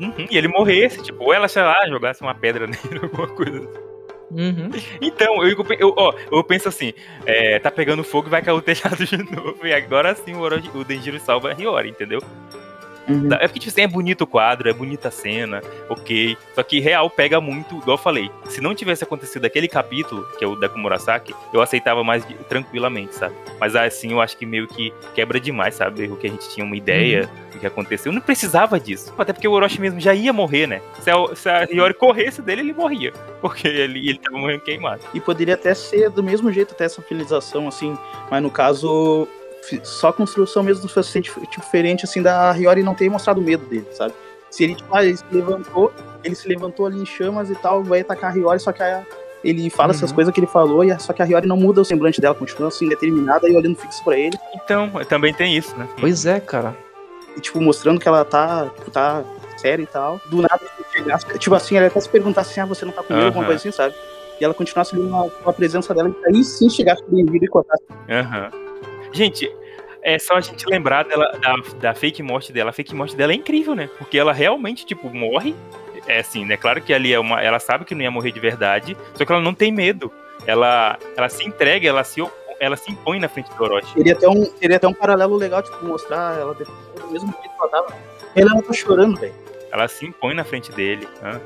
[0.00, 3.58] Uhum, e ele morresse, tipo, ou ela, sei lá, jogasse uma pedra nele, alguma coisa
[3.58, 3.86] assim.
[4.30, 4.70] Uhum.
[5.00, 6.92] Então, eu, eu, ó, eu penso assim,
[7.24, 9.66] é, tá pegando fogo e vai cair o telhado de novo.
[9.66, 12.20] E agora sim o, Orochi, o Denjiro salva a Hiyori, entendeu?
[13.08, 13.28] Uhum.
[13.32, 16.36] É porque, tipo assim, é bonito o quadro, é bonita a cena, ok.
[16.54, 18.30] Só que real pega muito, igual eu falei.
[18.48, 23.14] Se não tivesse acontecido aquele capítulo, que é o da Kumurasaki, eu aceitava mais tranquilamente,
[23.14, 23.34] sabe?
[23.60, 26.06] Mas assim, eu acho que meio que quebra demais, sabe?
[26.06, 28.12] O que a gente tinha uma ideia do que aconteceu.
[28.12, 29.12] Não precisava disso.
[29.16, 30.82] Até porque o Orochi mesmo já ia morrer, né?
[31.00, 33.12] Se a, se a Hiyori corresse dele, ele morria.
[33.40, 35.02] Porque ele, ele tava morrendo queimado.
[35.14, 37.96] E poderia até ser do mesmo jeito, até essa finalização, assim.
[38.30, 39.28] Mas no caso,
[39.82, 43.86] só a construção mesmo fosse tipo, diferente, assim, da Hiyori não ter mostrado medo dele,
[43.92, 44.14] sabe?
[44.50, 45.92] Se ele, tipo, ah, ele se levantou,
[46.22, 49.04] ele se levantou ali em chamas e tal, vai atacar a Hiyori, só que a-
[49.44, 50.14] ele fala essas Uhum.
[50.16, 52.34] coisas que ele falou, e a- só que a Hiyori não muda o semblante dela,
[52.34, 55.88] continua assim, determinada e olhando fixo pra ele, Então, também tem isso, né?
[56.00, 56.74] Pois é, cara.
[57.36, 59.22] e, tipo, mostrando que ela tá, tipo, tá
[59.58, 60.18] séria e tal.
[60.30, 63.02] Do nada, ele chegasse, tipo assim, ela até se perguntasse assim, ah, você não tá
[63.02, 63.46] com medo, alguma Aham.
[63.52, 63.94] coisa assim, sabe?
[64.40, 67.44] E ela continuasse ali com a- com a presença dela, e aí sim chegasse Denjiro
[67.44, 67.82] e cortasse.
[68.08, 68.50] Aham.
[69.16, 69.50] Gente,
[70.02, 72.68] é só a gente lembrar dela, da, da fake morte dela.
[72.68, 73.88] A fake morte dela é incrível, né?
[73.96, 75.56] Porque ela realmente, tipo, morre.
[76.06, 76.54] É assim, né?
[76.58, 77.42] Claro que ali é uma.
[77.42, 80.12] Ela sabe que não ia morrer de verdade, só que ela não tem medo.
[80.46, 82.22] Ela, ela se entrega, ela se,
[82.60, 83.94] ela se impõe na frente do Orochi.
[83.94, 87.48] Teria até um, teria até um paralelo legal, tipo, mostrar ela depois do mesmo jeito
[87.48, 87.96] que ela tava.
[88.36, 89.34] Ela não tá chorando, velho.
[89.72, 91.08] Ela se impõe na frente dele.
[91.22, 91.40] hã?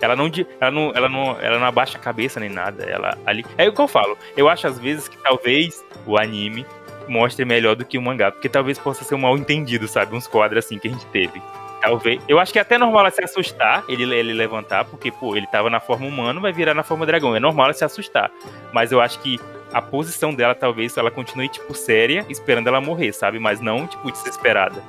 [0.00, 2.84] Ela não, ela, não, ela, não, ela não abaixa a cabeça nem nada.
[2.84, 3.44] Ela ali.
[3.58, 4.16] É o que eu falo.
[4.36, 6.64] Eu acho às vezes que talvez o anime
[7.10, 8.30] mostre melhor do que o mangá.
[8.30, 10.14] Porque talvez possa ser um mal entendido, sabe?
[10.14, 11.42] Uns quadros assim que a gente teve.
[11.80, 12.22] Talvez.
[12.28, 15.46] Eu acho que é até normal ela se assustar, ele, ele levantar, porque, pô, ele
[15.46, 17.34] tava na forma humana, vai virar na forma dragão.
[17.34, 18.30] É normal ela se assustar.
[18.72, 19.40] Mas eu acho que
[19.72, 23.38] a posição dela, talvez, ela continue, tipo, séria, esperando ela morrer, sabe?
[23.38, 24.82] Mas não, tipo, desesperada.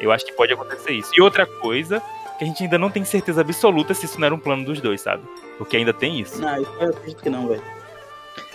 [0.00, 1.10] Eu acho que pode acontecer isso.
[1.16, 2.00] E outra coisa,
[2.38, 4.80] que a gente ainda não tem certeza absoluta se isso não era um plano dos
[4.80, 5.22] dois, sabe?
[5.58, 6.40] Porque ainda tem isso.
[6.40, 7.62] Não, eu acredito que não, velho.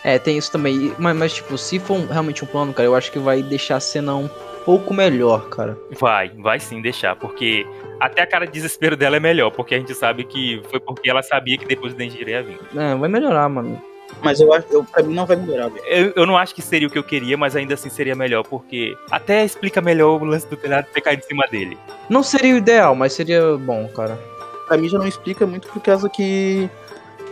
[0.03, 0.93] É, tem isso também.
[0.97, 3.77] Mas, mas, tipo, se for um- realmente um plano, cara, eu acho que vai deixar
[3.77, 4.29] a cena um
[4.65, 5.77] pouco melhor, cara.
[5.99, 7.65] Vai, vai sim deixar, porque
[7.99, 11.09] até a cara de desespero dela é melhor, porque a gente sabe que foi porque
[11.09, 12.59] ela sabia que depois do Denjiro ia vir.
[12.75, 13.81] É, vai melhorar, mano.
[14.23, 15.85] Mas eu acho, eu, pra mim não vai melhorar, velho.
[15.85, 18.43] Eu, eu não acho que seria o que eu queria, mas ainda assim seria melhor,
[18.43, 21.77] porque até explica melhor o lance do telhado ter caído em cima dele.
[22.09, 24.17] Não seria o ideal, mas seria bom, cara.
[24.65, 26.69] Pra mim já não explica muito por causa que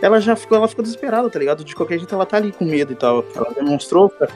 [0.00, 1.64] ela já ficou, ela ficou desesperada, tá ligado?
[1.64, 3.24] De qualquer jeito ela tá ali com medo e tal.
[3.34, 4.08] Ela demonstrou.
[4.08, 4.28] Pra...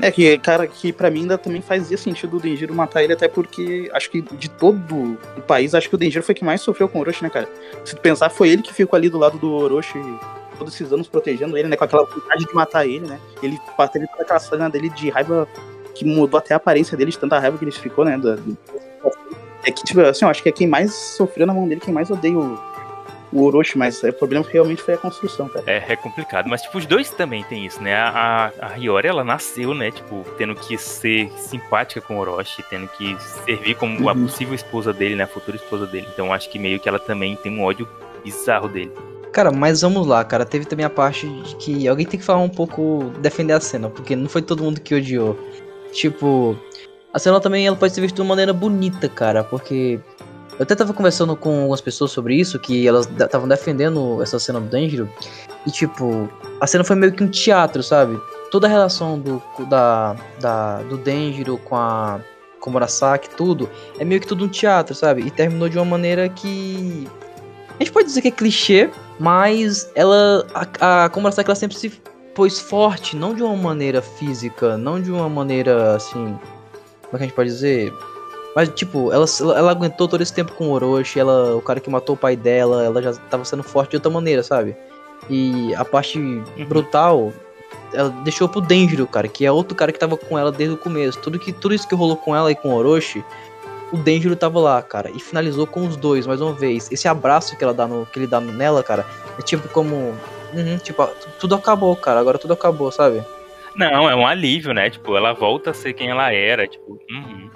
[0.00, 3.26] É que, cara, que pra mim ainda também fazia sentido o Denjiro matar ele, até
[3.26, 6.88] porque acho que de todo o país, acho que o Denjiro foi que mais sofreu
[6.88, 7.48] com o Orochi, né, cara?
[7.84, 9.98] Se tu pensar, foi ele que ficou ali do lado do Orochi
[10.56, 11.76] todos esses anos protegendo ele, né?
[11.76, 13.18] Com aquela vontade de matar ele, né?
[13.42, 13.58] Ele
[13.92, 15.48] teve toda aquela cena dele de raiva
[15.94, 18.20] que mudou até a aparência dele, de tanta raiva que ele ficou, né?
[19.64, 21.92] É que, tipo, assim, eu acho que é quem mais sofreu na mão dele, quem
[21.92, 22.58] mais odeia o,
[23.32, 25.64] o Orochi, mas o problema realmente foi a construção, cara.
[25.66, 27.94] É, é complicado, mas tipo, os dois também tem isso, né?
[27.94, 32.62] A, a, a Hiyori, ela nasceu, né, tipo, tendo que ser simpática com o Orochi,
[32.70, 34.22] tendo que servir como a Uhum.
[34.22, 36.06] possível esposa dele, né, a futura esposa dele.
[36.12, 37.86] Então acho que meio que ela também tem um ódio
[38.24, 38.92] bizarro dele.
[39.32, 40.44] Cara, mas vamos lá, cara.
[40.46, 43.88] Teve também a parte de que alguém tem que falar um pouco, defender a cena,
[43.90, 45.38] porque não foi todo mundo que odiou.
[45.92, 46.58] Tipo,
[47.12, 50.00] a cena também ela pode ser vista de uma maneira bonita, cara, porque
[50.58, 54.60] eu até tava conversando com algumas pessoas sobre isso, que elas estavam defendendo essa cena
[54.60, 55.08] do Denjiro,
[55.66, 56.28] e tipo,
[56.60, 58.18] a cena foi meio que um teatro, sabe?
[58.50, 62.20] Toda a relação do, da, da, do Denjiro com a
[62.60, 65.22] com o Murasaki, tudo, é meio que tudo um teatro, sabe?
[65.22, 67.08] E terminou de uma maneira que.
[67.70, 70.46] A gente pode dizer que é clichê, mas ela.
[70.80, 71.90] A, a Komurasaki ela sempre se
[72.34, 76.38] pôs forte, não de uma maneira física, não de uma maneira assim.
[77.02, 77.92] Como é que a gente pode dizer?
[78.58, 79.24] Mas, tipo, ela,
[79.56, 82.34] ela aguentou todo esse tempo com o Orochi, ela, o cara que matou o pai
[82.34, 84.74] dela, ela já tava sendo forte de outra maneira, sabe?
[85.30, 86.18] E a parte
[86.66, 87.32] brutal,
[87.94, 90.76] ela deixou pro Denjiro, cara, que é outro cara que tava com ela desde o
[90.76, 91.20] começo.
[91.20, 93.24] Tudo, que, tudo isso que rolou com ela e com o Orochi,
[93.92, 96.90] o Denjiro tava lá, cara, e finalizou com os dois, mais uma vez.
[96.90, 99.06] Esse abraço que ela dá no, que ele dá nela, cara,
[99.38, 100.12] é tipo como.
[100.52, 101.06] Uhum, tipo,
[101.38, 102.18] tudo acabou, cara.
[102.18, 103.22] Agora tudo acabou, sabe?
[103.76, 104.90] Não, é um alívio, né?
[104.90, 107.48] Tipo, ela volta a ser quem ela era, tipo, uhum.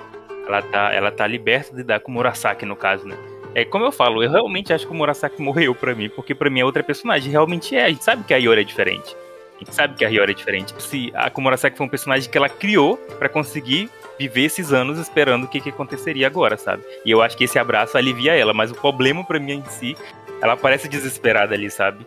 [0.47, 3.17] Ela tá, ela tá liberta de dar com o Murasaki, no caso, né?
[3.55, 6.49] É como eu falo, eu realmente acho que o Murasaki morreu pra mim, porque pra
[6.49, 7.85] mim é outra personagem, realmente é.
[7.85, 9.15] A gente sabe que a Iori é diferente.
[9.63, 10.75] A gente sabe que a Hiyori é diferente.
[10.83, 13.89] Se a Komurasaki foi um personagem que ela criou pra conseguir
[14.19, 16.83] viver esses anos esperando o que, que aconteceria agora, sabe?
[17.05, 19.97] E eu acho que esse abraço alivia ela, mas o problema pra mim em si,
[20.41, 22.05] ela parece desesperada ali, sabe?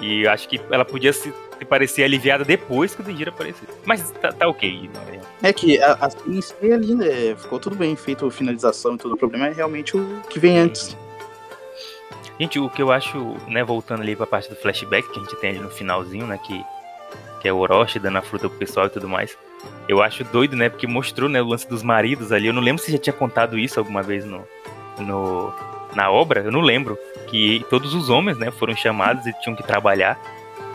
[0.00, 1.32] E eu acho que ela podia se
[1.68, 3.68] parecer aliviada depois que o Denjiro apareceu.
[3.84, 4.88] Mas tá, tá ok.
[5.42, 9.14] É que a, a si ali, né, ficou tudo bem feito, a finalização e tudo.
[9.14, 10.96] O problema é realmente o que vem antes.
[12.38, 15.36] Gente, o que eu acho, né, voltando ali pra parte do flashback que a gente
[15.36, 16.64] tem ali no finalzinho, né, que,
[17.40, 19.36] que é o Orochi dando a fruta pro pessoal e tudo mais.
[19.88, 22.46] Eu acho doido, né, porque mostrou, né, o lance dos maridos ali.
[22.46, 24.46] Eu não lembro se já tinha contado isso alguma vez no,
[25.00, 25.52] no,
[25.96, 26.96] na obra, eu não lembro.
[27.28, 30.18] Que todos os homens, né, foram chamados e tinham que trabalhar.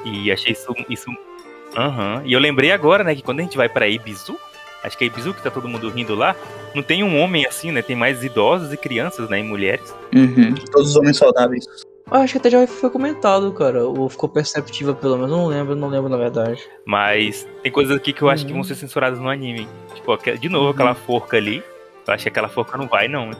[0.05, 0.73] E achei isso.
[0.89, 2.21] isso uhum.
[2.25, 4.37] E eu lembrei agora, né, que quando a gente vai pra Ibizu,
[4.83, 6.35] acho que é Ibizu que tá todo mundo rindo lá,
[6.75, 7.81] não tem um homem assim, né?
[7.81, 9.39] Tem mais idosos e crianças, né?
[9.39, 9.93] E mulheres.
[10.15, 10.55] Uhum.
[10.71, 11.65] Todos os homens saudáveis.
[12.11, 13.85] Eu acho que até já foi comentado, cara.
[13.85, 15.31] Ou ficou perceptível, pelo menos.
[15.31, 16.61] Não lembro, não lembro na verdade.
[16.85, 19.67] Mas tem coisas aqui que eu acho que vão ser censuradas no anime.
[19.95, 20.71] Tipo, de novo, uhum.
[20.71, 21.63] aquela forca ali.
[22.05, 23.31] Eu acho que aquela forca não vai, não.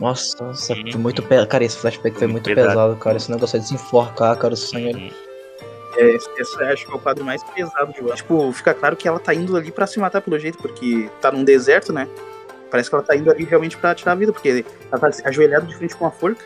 [0.00, 0.98] Nossa, nossa uhum.
[0.98, 1.48] muito pesado.
[1.48, 2.70] Cara, esse flashback foi muito, muito pesado.
[2.70, 2.96] pesado.
[2.96, 3.16] cara.
[3.16, 5.10] Esse negócio de se enforcar, cara, o sangue uhum.
[5.96, 8.14] É, esse acho que é o quadro mais pesado de Wano.
[8.14, 11.32] Tipo, fica claro que ela tá indo ali pra se matar pelo jeito, porque tá
[11.32, 12.06] num deserto, né?
[12.70, 15.64] Parece que ela tá indo ali realmente pra tirar a vida, porque ela tá ajoelhada
[15.64, 16.44] de frente com a forca.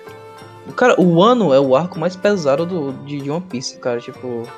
[0.76, 4.48] Cara, o ano é o arco mais pesado do, de, de One Piece, cara, tipo.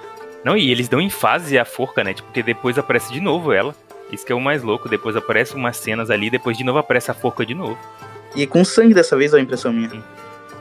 [0.45, 2.13] Não, e eles dão em fase a forca, né?
[2.13, 3.75] Tipo, porque depois aparece de novo ela.
[4.11, 4.91] Isso que é o mais louco.
[4.91, 7.79] Depois aparece umas cenas ali, depois de novo aparece a forca de novo.
[8.35, 9.91] E com sangue dessa vez, é a impressão minha.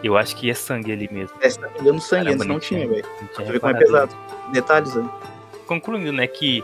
[0.03, 1.35] Eu acho que é sangue ali mesmo.
[1.41, 3.05] É, você tá pegando sangue, Caramba, antes não, tinha, velho.
[3.33, 4.15] Você vê como é pesado.
[4.51, 5.09] Detalhes, né?
[5.67, 6.63] Concluindo, né, que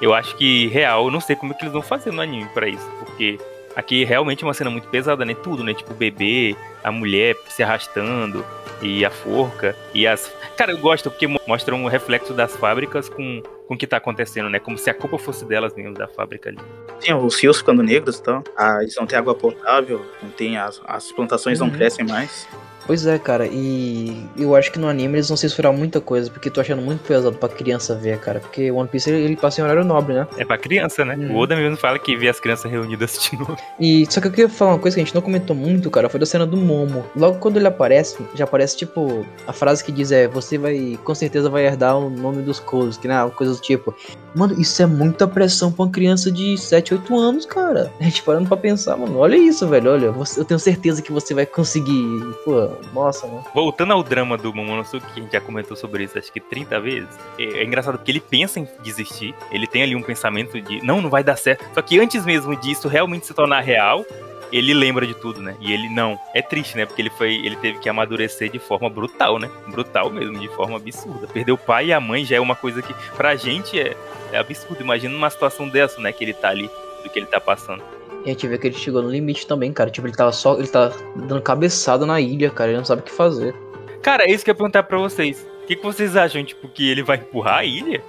[0.00, 2.48] eu acho que real, eu não sei como é que eles vão fazer no anime
[2.54, 2.88] pra isso.
[3.04, 3.38] Porque
[3.76, 5.34] aqui realmente é uma cena muito pesada, né?
[5.34, 5.74] Tudo, né?
[5.74, 8.44] Tipo o bebê, a mulher se arrastando,
[8.82, 10.32] e a forca, e as.
[10.56, 14.48] Cara, eu gosto porque mostra um reflexo das fábricas com, com o que tá acontecendo,
[14.48, 14.58] né?
[14.58, 16.58] Como se a culpa fosse delas mesmo, da fábrica ali.
[17.00, 18.42] Sim, os rios ficando negros e então.
[18.42, 18.54] tal.
[18.56, 21.68] Ah, eles não têm água potável, não tem as, as plantações uhum.
[21.68, 22.48] não crescem mais.
[22.86, 26.48] Pois é, cara, e eu acho que no anime eles vão censurar muita coisa, porque
[26.48, 28.38] tô achando muito pesado pra criança ver, cara.
[28.38, 30.26] Porque One Piece ele, ele passa em horário nobre, né?
[30.36, 31.16] É pra criança, né?
[31.18, 31.34] Hum.
[31.34, 33.56] O Oda mesmo fala que vê as crianças reunidas assistindo.
[33.80, 36.08] E só que eu queria falar uma coisa que a gente não comentou muito, cara,
[36.08, 37.04] foi da cena do Momo.
[37.16, 41.14] Logo quando ele aparece, já aparece tipo a frase que diz é: Você vai, com
[41.14, 43.16] certeza vai herdar o nome dos Colos, que né?
[43.34, 43.94] Coisa do tipo.
[44.34, 47.90] Mano, isso é muita pressão pra uma criança de 7, 8 anos, cara.
[47.98, 50.14] A gente parando pra pensar, mano, olha isso, velho, olha.
[50.36, 52.04] Eu tenho certeza que você vai conseguir.
[52.44, 53.42] Pô, nossa, né?
[53.54, 56.80] Voltando ao drama do Momonosuke, que a gente já comentou sobre isso acho que 30
[56.80, 57.08] vezes,
[57.38, 61.00] é, é engraçado porque ele pensa em desistir, ele tem ali um pensamento de não,
[61.00, 61.64] não vai dar certo.
[61.74, 64.04] Só que antes mesmo disso realmente se tornar real,
[64.52, 65.56] ele lembra de tudo, né?
[65.60, 66.18] E ele não.
[66.34, 66.86] É triste, né?
[66.86, 69.50] Porque ele foi, ele teve que amadurecer de forma brutal, né?
[69.68, 71.26] Brutal mesmo, de forma absurda.
[71.26, 73.96] Perder o pai e a mãe já é uma coisa que pra gente é,
[74.32, 74.80] é absurdo.
[74.80, 76.12] Imagina uma situação dessa, né?
[76.12, 76.70] Que ele tá ali,
[77.02, 77.82] do que ele tá passando.
[78.26, 79.88] E a gente vê que ele chegou no limite também, cara.
[79.88, 80.58] Tipo, ele tava só.
[80.58, 82.70] Ele tá dando cabeçada na ilha, cara.
[82.70, 83.54] Ele não sabe o que fazer.
[84.02, 85.46] Cara, é isso que eu ia perguntar pra vocês.
[85.62, 88.02] O que, que vocês acham, tipo, que ele vai empurrar a ilha?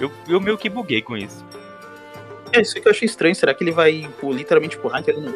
[0.00, 1.44] Eu, eu meio que buguei com isso.
[2.52, 3.34] É, isso que eu achei estranho.
[3.34, 5.34] Será que ele vai literalmente empurrar então ele não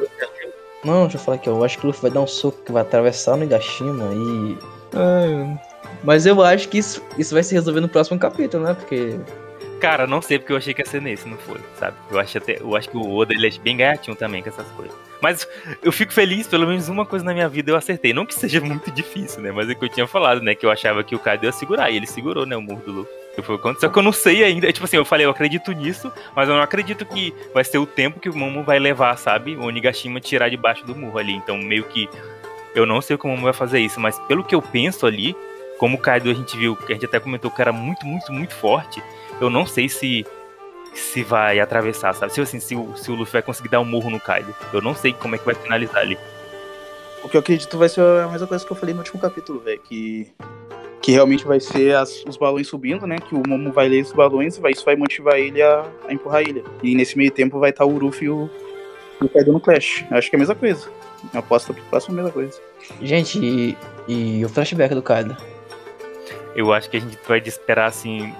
[0.85, 2.73] Não, deixa eu falar aqui, eu acho que o Luffy vai dar um soco que
[2.73, 4.59] vai atravessar no Higashima e.
[4.95, 5.61] Ai,
[6.05, 8.75] mas eu acho que isso, isso vai se resolver no próximo capítulo, né?
[8.75, 9.19] Porque
[9.81, 11.97] Cara, não sei porque eu achei que ia ser nesse, não foi, sabe?
[12.11, 14.67] Eu acho, até, eu acho que o Oda ele é bem gaiatinho também com essas
[14.69, 14.95] coisas.
[15.21, 15.49] Mas
[15.83, 18.13] eu fico feliz, pelo menos uma coisa na minha vida eu acertei.
[18.13, 19.51] Não que seja muito difícil, né?
[19.51, 20.55] Mas é que eu tinha falado, né?
[20.55, 21.91] Que eu achava que o Kaido ia segurar.
[21.91, 22.55] E ele segurou, né?
[22.55, 23.25] O murro do Luffy.
[23.81, 24.71] Só que eu não sei ainda.
[24.71, 27.87] Tipo assim, eu falei, eu acredito nisso, mas eu não acredito que vai ser o
[27.87, 29.57] tempo que o Momo vai levar, sabe?
[29.57, 31.33] O Onigashima tirar debaixo do murro ali.
[31.33, 32.09] Então, meio que.
[32.75, 35.35] Eu não sei como vai fazer isso, mas pelo que eu penso ali,
[35.79, 38.55] como o Kaido a gente viu, a gente até comentou que era muito, muito, muito
[38.55, 39.03] forte
[39.45, 40.25] eu não sei se
[40.95, 42.33] se vai atravessar, sabe?
[42.33, 44.55] Se, assim, se, o, se o Luffy vai conseguir dar um murro no Kaido.
[44.73, 46.17] Eu não sei como é que vai finalizar ali.
[47.23, 49.59] O que eu acredito vai ser a mesma coisa que eu falei no último capítulo,
[49.59, 49.81] velho.
[49.81, 50.29] Que,
[51.03, 53.17] que realmente vai ser as, os balões subindo, né?
[53.19, 56.13] Que o Momo vai ler os balões e vai, isso vai motivar ele a, a
[56.13, 56.63] empurrar a ilha.
[56.83, 58.49] E nesse meio tempo vai estar o Luffy e o,
[59.21, 60.05] o Kaido no Clash.
[60.11, 60.89] Acho que é a mesma coisa.
[61.33, 62.61] Eu aposto próximo é a mesma coisa.
[63.01, 63.77] Gente, e,
[64.07, 65.37] e o flashback do Kaido?
[66.55, 68.33] Eu acho que a gente vai esperar assim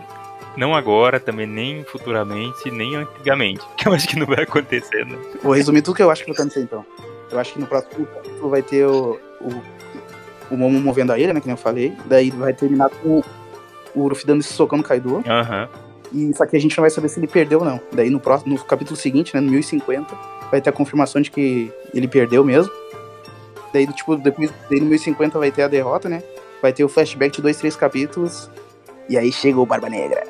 [0.57, 3.65] não agora, também nem futuramente, nem antigamente.
[3.77, 5.19] Que eu acho que não vai acontecer, né?
[5.43, 6.85] Vou resumir tudo que eu acho que vai acontecer então.
[7.31, 9.63] Eu acho que no próximo capítulo vai ter o, o,
[10.51, 11.41] o Momo movendo a ilha, né?
[11.41, 11.93] Que nem eu falei.
[12.07, 13.23] Daí vai terminar com
[13.95, 15.23] o, Luffy dando esse socão no Kaido.
[15.27, 15.69] Aham.
[16.13, 16.31] Uhum.
[16.31, 17.81] E só que a gente não vai saber se ele perdeu ou não.
[17.93, 20.15] Daí no, próximo, no capítulo seguinte, né, no 1050,
[20.49, 22.73] vai ter a confirmação de que ele perdeu mesmo.
[23.73, 26.23] Daí, tipo, depois, daí no 1050 vai ter a derrota, né?
[26.63, 28.49] Vai ter o flashback de dois, três capítulos.
[29.09, 30.23] E aí chega o Barba Negra.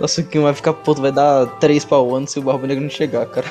[0.00, 2.82] Nossa, o Kim vai ficar puto, vai dar 3 pra ano se o Barba Negra
[2.82, 3.46] não chegar, cara.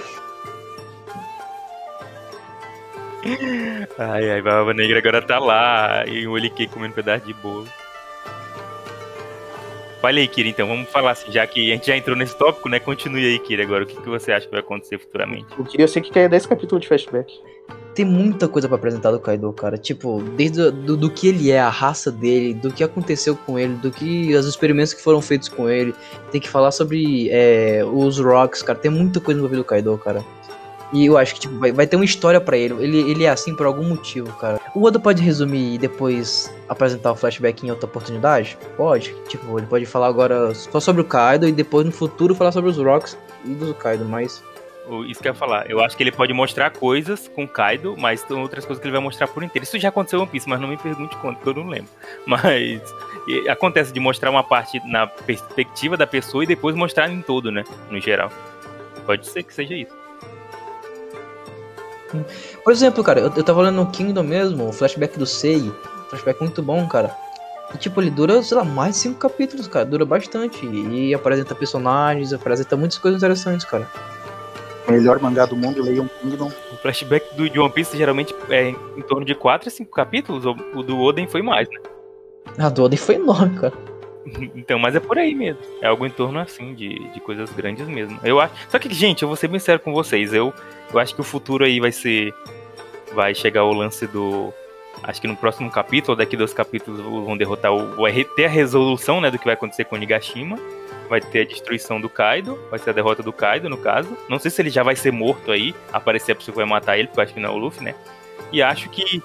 [3.98, 7.68] Ai, ai, Barba Negra agora tá lá e o Oliquei comendo um pedaço de bolo.
[10.02, 12.70] Fale aí, Kira, então, vamos falar assim, já que a gente já entrou nesse tópico,
[12.70, 12.80] né?
[12.80, 13.86] Continue aí, Kira, agora.
[13.86, 15.48] O que, que você acha que vai acontecer futuramente?
[15.58, 17.34] Eu queria ser que quer 10 capítulos de flashback.
[17.96, 19.78] Tem muita coisa pra apresentar do Kaido, cara.
[19.78, 23.76] Tipo, desde do, do que ele é, a raça dele, do que aconteceu com ele,
[23.76, 25.96] do que os experimentos que foram feitos com ele.
[26.30, 28.78] Tem que falar sobre é, os Rocks, cara.
[28.78, 30.24] Tem muita coisa envolvida do Kaido, cara.
[30.92, 32.74] E eu acho que tipo, vai, vai ter uma história para ele.
[32.84, 33.12] ele.
[33.12, 34.60] Ele é assim por algum motivo, cara.
[34.76, 38.58] O Oda pode resumir e depois apresentar o flashback em outra oportunidade?
[38.76, 39.16] Pode.
[39.28, 42.70] Tipo, ele pode falar agora só sobre o Kaido e depois no futuro falar sobre
[42.70, 44.44] os Rocks e do Kaido, mas.
[45.08, 45.70] Isso que eu ia falar.
[45.70, 48.94] Eu acho que ele pode mostrar coisas com Kaido, mas tem outras coisas que ele
[48.94, 49.64] vai mostrar por inteiro.
[49.64, 51.90] Isso já aconteceu em One Piece, mas não me pergunte quanto, que eu não lembro.
[52.26, 52.82] Mas
[53.50, 57.64] acontece de mostrar uma parte na perspectiva da pessoa e depois mostrar em todo, né?
[57.90, 58.32] No geral.
[59.06, 59.94] Pode ser que seja isso.
[62.64, 65.72] Por exemplo, cara, eu, eu tava olhando no Kingdom mesmo, o flashback do Sei,
[66.10, 67.16] flashback muito bom, cara.
[67.74, 69.86] E tipo, ele dura, sei lá, mais de cinco capítulos, cara.
[69.86, 70.66] Dura bastante.
[70.66, 73.90] E apresenta personagens, apresenta muitas coisas interessantes, cara.
[74.88, 76.52] Melhor mangá do mundo, leiam Kingdom.
[76.72, 80.46] O flashback do de One Piece geralmente é em torno de 4 a 5 capítulos.
[80.46, 81.80] O do Oden foi mais, né?
[82.58, 83.74] Ah, do Oden foi enorme, cara.
[84.56, 85.62] Então, mas é por aí mesmo.
[85.82, 88.20] É algo em torno assim, de, de coisas grandes mesmo.
[88.24, 88.54] Eu acho.
[88.70, 90.34] Só que, gente, eu vou ser bem sério com vocês.
[90.34, 90.52] Eu,
[90.92, 92.34] eu acho que o futuro aí vai ser.
[93.14, 94.52] Vai chegar o lance do.
[95.04, 97.98] Acho que no próximo capítulo, ou daqui dois capítulos, vão derrotar o.
[97.98, 100.58] Vai ter a resolução, né, do que vai acontecer com o Nigashima.
[101.10, 102.60] Vai ter a destruição do Kaido.
[102.70, 104.18] Vai ser a derrota do Kaido, no caso.
[104.28, 105.76] Não sei se ele já vai ser morto aí.
[105.92, 107.84] Aparecer a pessoa que vai matar ele, porque eu acho que não é o Luffy,
[107.84, 107.96] né?
[108.52, 109.22] E acho que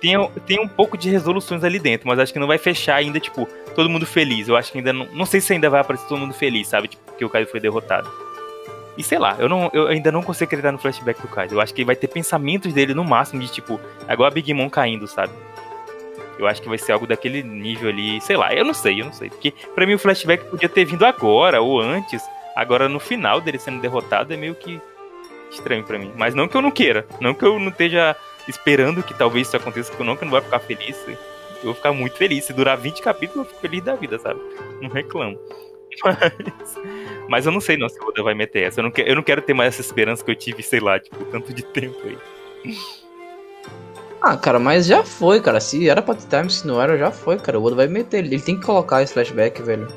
[0.00, 0.14] tem,
[0.46, 3.46] tem um pouco de resoluções ali dentro, mas acho que não vai fechar ainda, tipo,
[3.74, 4.48] todo mundo feliz.
[4.48, 5.06] Eu acho que ainda não.
[5.12, 6.88] Não sei se ainda vai aparecer todo mundo feliz, sabe?
[6.88, 8.10] Tipo, porque o Kaido foi derrotado.
[8.96, 11.54] E sei lá, eu, não, eu ainda não consigo acreditar no flashback do Kaido.
[11.54, 14.68] Eu acho que vai ter pensamentos dele no máximo de tipo, agora a Big Mom
[14.68, 15.32] caindo, sabe?
[16.42, 19.06] Eu acho que vai ser algo daquele nível ali, sei lá, eu não sei, eu
[19.06, 19.30] não sei.
[19.30, 22.22] Porque pra mim o flashback podia ter vindo agora ou antes.
[22.54, 24.80] Agora no final dele sendo derrotado é meio que
[25.50, 26.12] estranho para mim.
[26.16, 28.16] Mas não que eu não queira, não que eu não esteja
[28.48, 30.96] esperando que talvez isso aconteça, porque eu não, que eu não vai ficar feliz.
[31.06, 31.16] Eu
[31.64, 32.44] vou ficar muito feliz.
[32.44, 34.40] Se durar 20 capítulos, eu fico feliz da vida, sabe?
[34.80, 35.38] Não reclamo.
[36.02, 36.78] Mas,
[37.28, 38.80] mas eu não sei não se o Oda vai meter essa.
[38.80, 40.98] Eu não, quero, eu não quero ter mais essa esperança que eu tive, sei lá,
[40.98, 42.18] tipo, tanto de tempo aí.
[44.22, 45.60] Ah, cara, mas já foi, cara.
[45.60, 47.58] Se era pra time, se não era, já foi, cara.
[47.58, 48.24] O Oda vai meter.
[48.24, 49.88] Ele tem que colocar esse flashback, velho.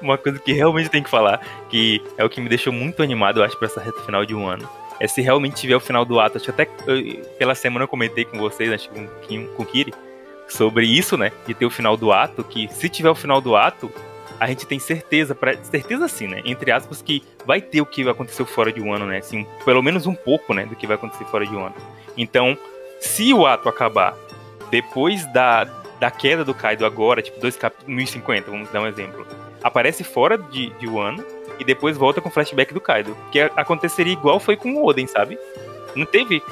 [0.00, 3.38] Uma coisa que realmente tem que falar, que é o que me deixou muito animado,
[3.38, 4.68] eu acho, pra essa reta final de um ano
[5.02, 6.36] é se realmente tiver o final do ato.
[6.36, 9.66] Acho que até eu, pela semana eu comentei com vocês, acho que com, com o
[9.66, 9.92] Kiri,
[10.48, 11.32] sobre isso, né?
[11.44, 13.90] De ter o final do ato, que se tiver o final do ato,
[14.38, 16.40] a gente tem certeza, pra, certeza sim, né?
[16.44, 19.18] Entre aspas, que vai ter o que aconteceu fora de um ano, né?
[19.18, 20.66] Assim, pelo menos um pouco, né?
[20.66, 21.74] Do que vai acontecer fora de um ano.
[22.16, 22.56] Então,
[23.02, 24.16] se o ato acabar
[24.70, 25.64] depois da,
[26.00, 29.26] da queda do Kaido agora, tipo, dois cap 1050, vamos dar um exemplo,
[29.62, 31.22] aparece fora de, de um ano,
[31.58, 33.16] e depois volta com o flashback do Kaido.
[33.30, 35.38] Que aconteceria igual foi com o Oden, sabe?
[35.94, 36.42] Não teve.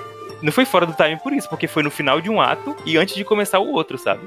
[0.43, 2.97] Não foi fora do time por isso, porque foi no final de um ato e
[2.97, 4.23] antes de começar o outro, sabe?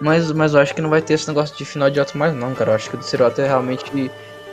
[0.00, 2.34] Mas, mas eu acho que não vai ter esse negócio de final de ato mais,
[2.34, 2.70] não, cara.
[2.70, 4.10] Eu acho que o do é realmente.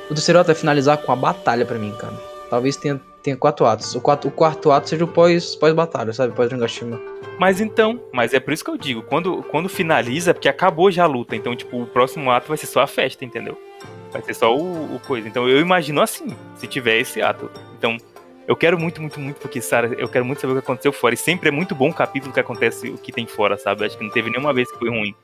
[0.09, 2.13] O do Serota é finalizar com a batalha para mim, cara.
[2.49, 3.95] Talvez tenha, tenha quatro atos.
[3.95, 6.33] O, quatro, o quarto ato seja o pós-batalha, pós sabe?
[6.33, 7.01] Pós-Drangashima.
[7.39, 11.03] Mas então, mas é por isso que eu digo, quando, quando finaliza, porque acabou já
[11.03, 11.35] a luta.
[11.35, 13.59] Então, tipo, o próximo ato vai ser só a festa, entendeu?
[14.11, 15.27] Vai ser só o, o coisa.
[15.27, 17.49] Então eu imagino assim, se tiver esse ato.
[17.77, 17.97] Então,
[18.47, 21.15] eu quero muito, muito, muito, porque, Sara, eu quero muito saber o que aconteceu fora.
[21.15, 23.83] E sempre é muito bom o capítulo que acontece o que tem fora, sabe?
[23.85, 25.15] Acho que não teve nenhuma vez que foi ruim.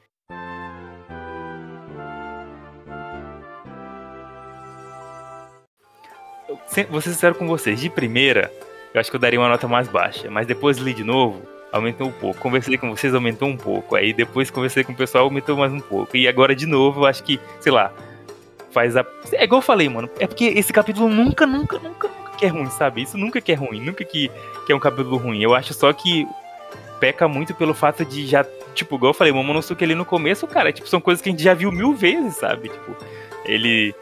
[6.90, 8.52] Vou ser sincero com vocês, de primeira,
[8.94, 11.42] eu acho que eu daria uma nota mais baixa, mas depois li de novo,
[11.72, 12.40] aumentou um pouco.
[12.40, 13.96] Conversei com vocês, aumentou um pouco.
[13.96, 16.16] Aí depois conversei com o pessoal, aumentou mais um pouco.
[16.18, 17.94] E agora de novo, eu acho que, sei lá,
[18.72, 19.06] faz a.
[19.34, 20.10] É igual eu falei, mano.
[20.20, 23.04] É porque esse capítulo nunca, nunca, nunca, nunca que é ruim, sabe?
[23.04, 24.32] Isso nunca que é ruim, nunca que,
[24.66, 25.44] que é um capítulo ruim.
[25.44, 26.28] Eu acho só que
[27.00, 28.44] peca muito pelo fato de já.
[28.74, 31.44] Tipo, igual eu falei, Momonosuke ali no começo, cara, tipo, são coisas que a gente
[31.44, 32.70] já viu mil vezes, sabe?
[32.70, 32.96] Tipo,
[33.46, 33.94] ele.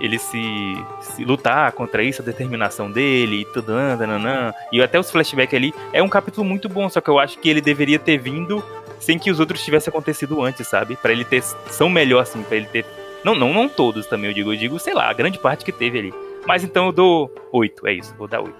[0.00, 4.52] Ele se, se lutar contra isso, a determinação dele e tudo, nananã.
[4.72, 5.74] E até os flashbacks ali.
[5.92, 8.62] É um capítulo muito bom, só que eu acho que ele deveria ter vindo
[9.00, 10.96] sem que os outros tivessem acontecido antes, sabe?
[10.96, 11.42] para ele ter.
[11.42, 12.84] São melhor, assim, pra ele ter
[13.24, 14.52] não, não, não todos também, eu digo.
[14.52, 16.14] Eu digo, sei lá, a grande parte que teve ali.
[16.46, 18.54] Mas então eu dou 8, é isso, vou dar 8.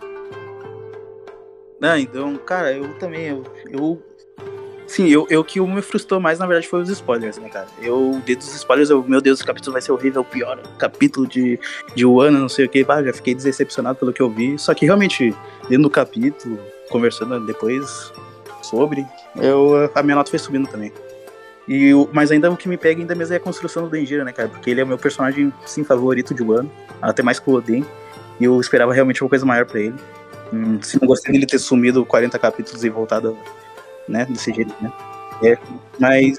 [1.80, 4.02] Não, então, cara, eu também, eu, eu
[4.88, 7.66] Sim, eu, eu que me frustrou mais, na verdade, foi os spoilers, né, cara?
[7.80, 11.26] Eu, dentro dos spoilers, eu, meu Deus, o capítulo vai ser horrível, o pior capítulo
[11.26, 11.60] de,
[11.94, 14.58] de Wano, não sei o que, bah, já fiquei decepcionado pelo que eu vi.
[14.58, 15.34] Só que realmente,
[15.68, 16.58] dentro do capítulo,
[16.88, 18.10] conversando depois
[18.62, 20.90] sobre, eu, a minha nota foi subindo também.
[21.68, 24.32] E mas ainda o que me pega ainda mesmo é a construção do Denjira, né,
[24.32, 24.48] cara?
[24.48, 26.70] Porque ele é o meu personagem, sim, favorito de Wano.
[27.02, 27.84] Até mais que o Oden.
[28.40, 29.94] E eu esperava realmente uma coisa maior pra ele.
[30.50, 33.36] Hum, se não gostei dele ter sumido 40 capítulos e voltado,
[34.08, 34.92] né, desse jeito, né?
[35.42, 35.58] É,
[35.98, 36.38] mas,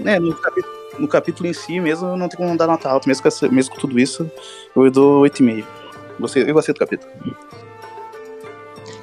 [0.00, 3.08] né, no capítulo, no capítulo em si mesmo, não tem como dar nota alta.
[3.08, 4.30] Mesmo com, essa, mesmo com tudo isso,
[4.74, 5.64] eu dou 8,5.
[6.18, 7.10] Você, eu gostei do capítulo.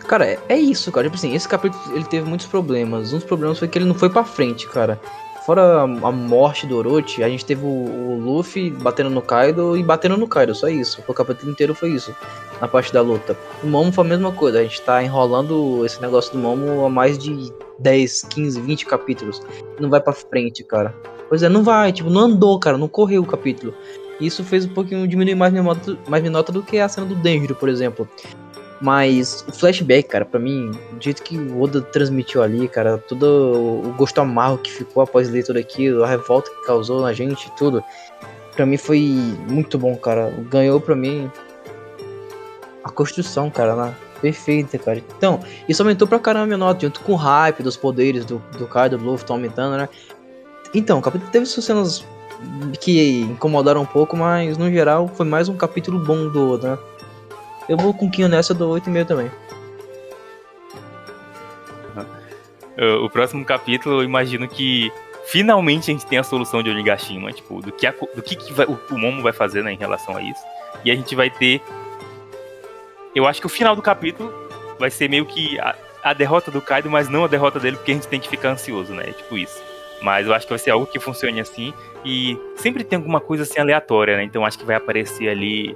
[0.07, 1.07] Cara, é, é isso, cara.
[1.07, 3.13] Tipo assim, esse capítulo ele teve muitos problemas.
[3.13, 4.99] Um dos problemas foi que ele não foi pra frente, cara.
[5.45, 9.83] Fora a morte do Orochi, a gente teve o, o, Luffy batendo no Kaido e
[9.83, 11.03] batendo no Kaido, só isso.
[11.07, 12.15] O capítulo inteiro foi isso,
[12.59, 13.37] na parte da luta.
[13.63, 16.89] O Momo foi a mesma coisa, a gente tá enrolando esse negócio do Momo há
[16.89, 19.39] mais de 10, 15, 20 capítulos.
[19.79, 20.95] Não vai pra frente, cara.
[21.29, 23.71] Pois é, não vai, tipo, não andou, cara, não correu o capítulo.
[24.19, 27.05] Isso fez um pouquinho diminuir mais minha nota, mais minha nota do que a cena
[27.05, 28.07] do Denjiro, por exemplo.
[28.81, 33.23] Mas o flashback, cara, para mim, do jeito que o Oda transmitiu ali, cara, todo
[33.85, 37.49] o gosto amargo que ficou após ler tudo aquilo, a revolta que causou na gente
[37.57, 37.83] tudo,
[38.55, 38.99] para mim foi
[39.49, 40.29] muito bom, cara.
[40.49, 41.31] Ganhou para mim
[42.83, 43.93] a construção, cara, lá.
[44.21, 45.01] Perfeita, cara.
[45.17, 48.65] Então, isso aumentou pra caramba minha nota, junto com o hype dos poderes do, do
[48.67, 49.89] Kaido, do Luffy, aumentando, né?
[50.73, 52.05] Então, o capítulo teve suas cenas
[52.79, 56.77] que incomodaram um pouco, mas no geral foi mais um capítulo bom do Oda, né?
[57.67, 59.31] Eu vou com Kinho nessa, eu dou 8,5 também.
[63.03, 64.91] O próximo capítulo, eu imagino que
[65.25, 68.51] finalmente a gente tem a solução de Onigashima, tipo, do que, a, do que, que
[68.51, 70.41] vai, o, o Momo vai fazer né, em relação a isso.
[70.83, 71.61] E a gente vai ter.
[73.15, 74.31] Eu acho que o final do capítulo
[74.77, 77.91] vai ser meio que a, a derrota do Kaido, mas não a derrota dele, porque
[77.91, 79.05] a gente tem que ficar ansioso, né?
[79.05, 79.63] Tipo isso.
[80.01, 81.73] Mas eu acho que vai ser algo que funcione assim.
[82.03, 84.23] E sempre tem alguma coisa assim aleatória, né?
[84.23, 85.75] Então acho que vai aparecer ali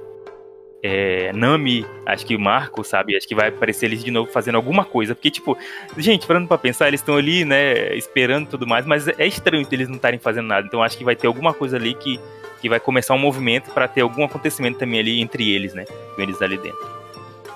[0.82, 3.16] é, Nami, acho que o Marco, sabe?
[3.16, 5.14] Acho que vai aparecer eles de novo fazendo alguma coisa.
[5.14, 5.56] Porque, tipo,
[5.98, 9.88] gente, parando pra pensar, eles estão ali, né, esperando tudo mais, mas é estranho eles
[9.88, 10.66] não estarem fazendo nada.
[10.66, 12.18] Então acho que vai ter alguma coisa ali que,
[12.60, 15.84] que vai começar um movimento para ter algum acontecimento também ali entre eles, né?
[15.84, 17.00] Com eles ali dentro.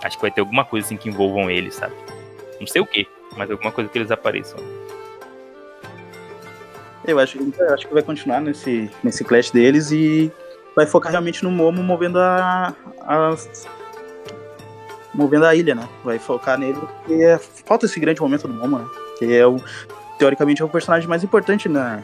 [0.03, 1.95] Acho que vai ter alguma coisa assim que envolvam eles, sabe?
[2.61, 3.07] Não sei o que,
[3.37, 4.59] mas alguma coisa que eles apareçam.
[7.07, 10.33] Eu acho, eu acho que vai continuar nesse, nesse clash deles e
[10.75, 13.35] vai focar realmente no Momo movendo a, a
[15.14, 15.89] movendo a ilha, né?
[16.05, 18.87] Vai focar nele porque é, falta esse grande momento do Momo, né?
[19.18, 19.57] Que é o
[20.18, 22.03] teoricamente é o personagem mais importante na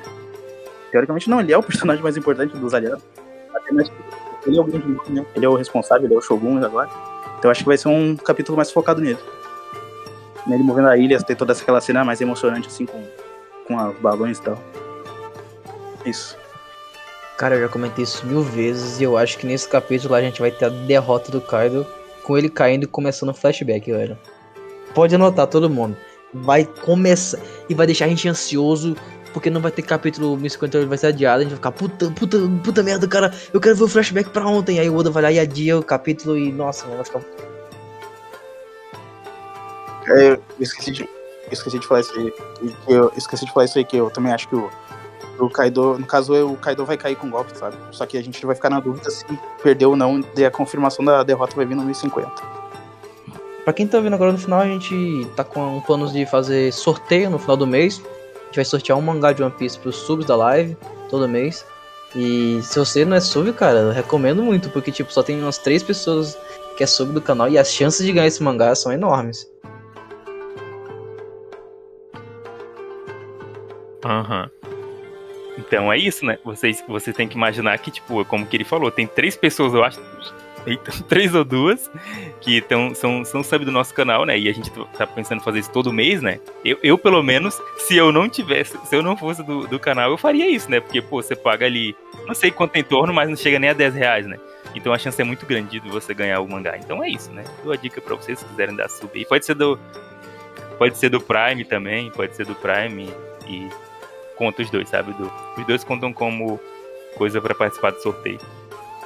[0.90, 3.02] teoricamente não, ele é o personagem mais importante dos aliados.
[3.72, 3.90] Mais
[4.46, 5.26] ele é o grande né?
[5.34, 6.90] Ele é o responsável, ele é o Shogun agora.
[7.38, 9.18] Então acho que vai ser um capítulo mais focado nele.
[10.46, 13.02] Nele movendo a ilha, ter toda aquela cena mais emocionante assim com
[13.70, 14.58] com os balões e tal.
[16.04, 16.39] Isso.
[17.40, 20.42] Cara, eu já comentei isso mil vezes e eu acho que nesse capítulo a gente
[20.42, 21.86] vai ter a derrota do Kaido
[22.22, 24.18] com ele caindo e começando o flashback, velho.
[24.94, 25.96] Pode anotar todo mundo.
[26.34, 28.94] Vai começar e vai deixar a gente ansioso
[29.32, 31.38] porque não vai ter capítulo 1058, vai ser adiado.
[31.38, 34.46] A gente vai ficar, puta, puta, puta merda, cara, eu quero ver o flashback pra
[34.46, 34.78] ontem.
[34.78, 37.22] Aí o Oda vai lá e adia o capítulo e, nossa, vai ficar.
[40.08, 41.08] É, eu esqueci de, eu
[41.52, 42.34] esqueci de falar isso aí.
[42.86, 44.68] Eu esqueci de falar isso aí, que eu também acho que o
[45.40, 47.76] o Kaido, no caso, o Kaido vai cair com golpe, sabe?
[47.90, 49.24] Só que a gente vai ficar na dúvida se
[49.62, 52.30] perdeu ou não, e a confirmação da derrota vai vir no 1050.
[53.64, 57.30] Pra quem tá vendo agora no final, a gente tá com planos de fazer sorteio
[57.30, 58.02] no final do mês.
[58.04, 60.76] A gente vai sortear um mangá de One Piece pros subs da live,
[61.08, 61.64] todo mês.
[62.14, 65.58] E se você não é sub, cara, eu recomendo muito, porque tipo, só tem umas
[65.58, 66.36] três pessoas
[66.76, 69.48] que é sub do canal e as chances de ganhar esse mangá são enormes.
[74.04, 74.42] Aham.
[74.42, 74.59] Uhum.
[75.60, 76.38] Então é isso, né?
[76.42, 79.84] Vocês, vocês têm que imaginar que, tipo, como que ele falou, tem três pessoas, eu
[79.84, 80.00] acho.
[80.66, 81.90] Eita, três ou duas
[82.40, 84.38] que tão, são, são sub do nosso canal, né?
[84.38, 86.40] E a gente tá pensando fazer isso todo mês, né?
[86.64, 90.10] Eu, eu pelo menos, se eu não tivesse, se eu não fosse do, do canal,
[90.10, 90.80] eu faria isso, né?
[90.80, 91.94] Porque, pô, você paga ali,
[92.26, 94.38] não sei quanto em torno, mas não chega nem a 10 reais, né?
[94.74, 96.76] Então a chance é muito grande de você ganhar o mangá.
[96.76, 97.44] Então é isso, né?
[97.62, 99.18] Dou a dica pra vocês se quiserem dar sub.
[99.18, 99.78] E pode ser do.
[100.78, 103.08] Pode ser do Prime também, pode ser do Prime.
[103.46, 103.68] E
[104.40, 105.12] conta os dois, sabe?
[105.12, 106.58] Do, os dois contam como
[107.14, 108.40] coisa para participar do sorteio.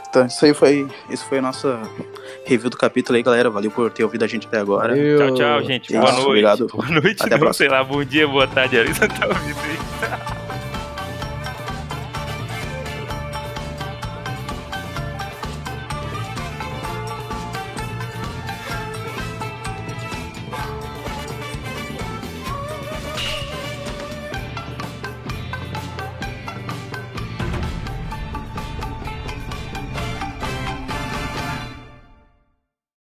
[0.09, 0.87] Então, isso aí foi.
[1.11, 1.83] Isso foi a nossa
[2.47, 3.51] review do capítulo aí, galera.
[3.51, 4.91] Valeu por ter ouvido a gente até agora.
[4.91, 5.19] Valeu.
[5.19, 5.93] Tchau, tchau, gente.
[5.93, 6.27] Boa noite.
[6.27, 6.67] Obrigado.
[6.69, 7.23] Boa noite.
[7.25, 8.77] Até não, sei lá, bom dia, boa tarde.
[8.95, 10.44] Tá ouvindo aí.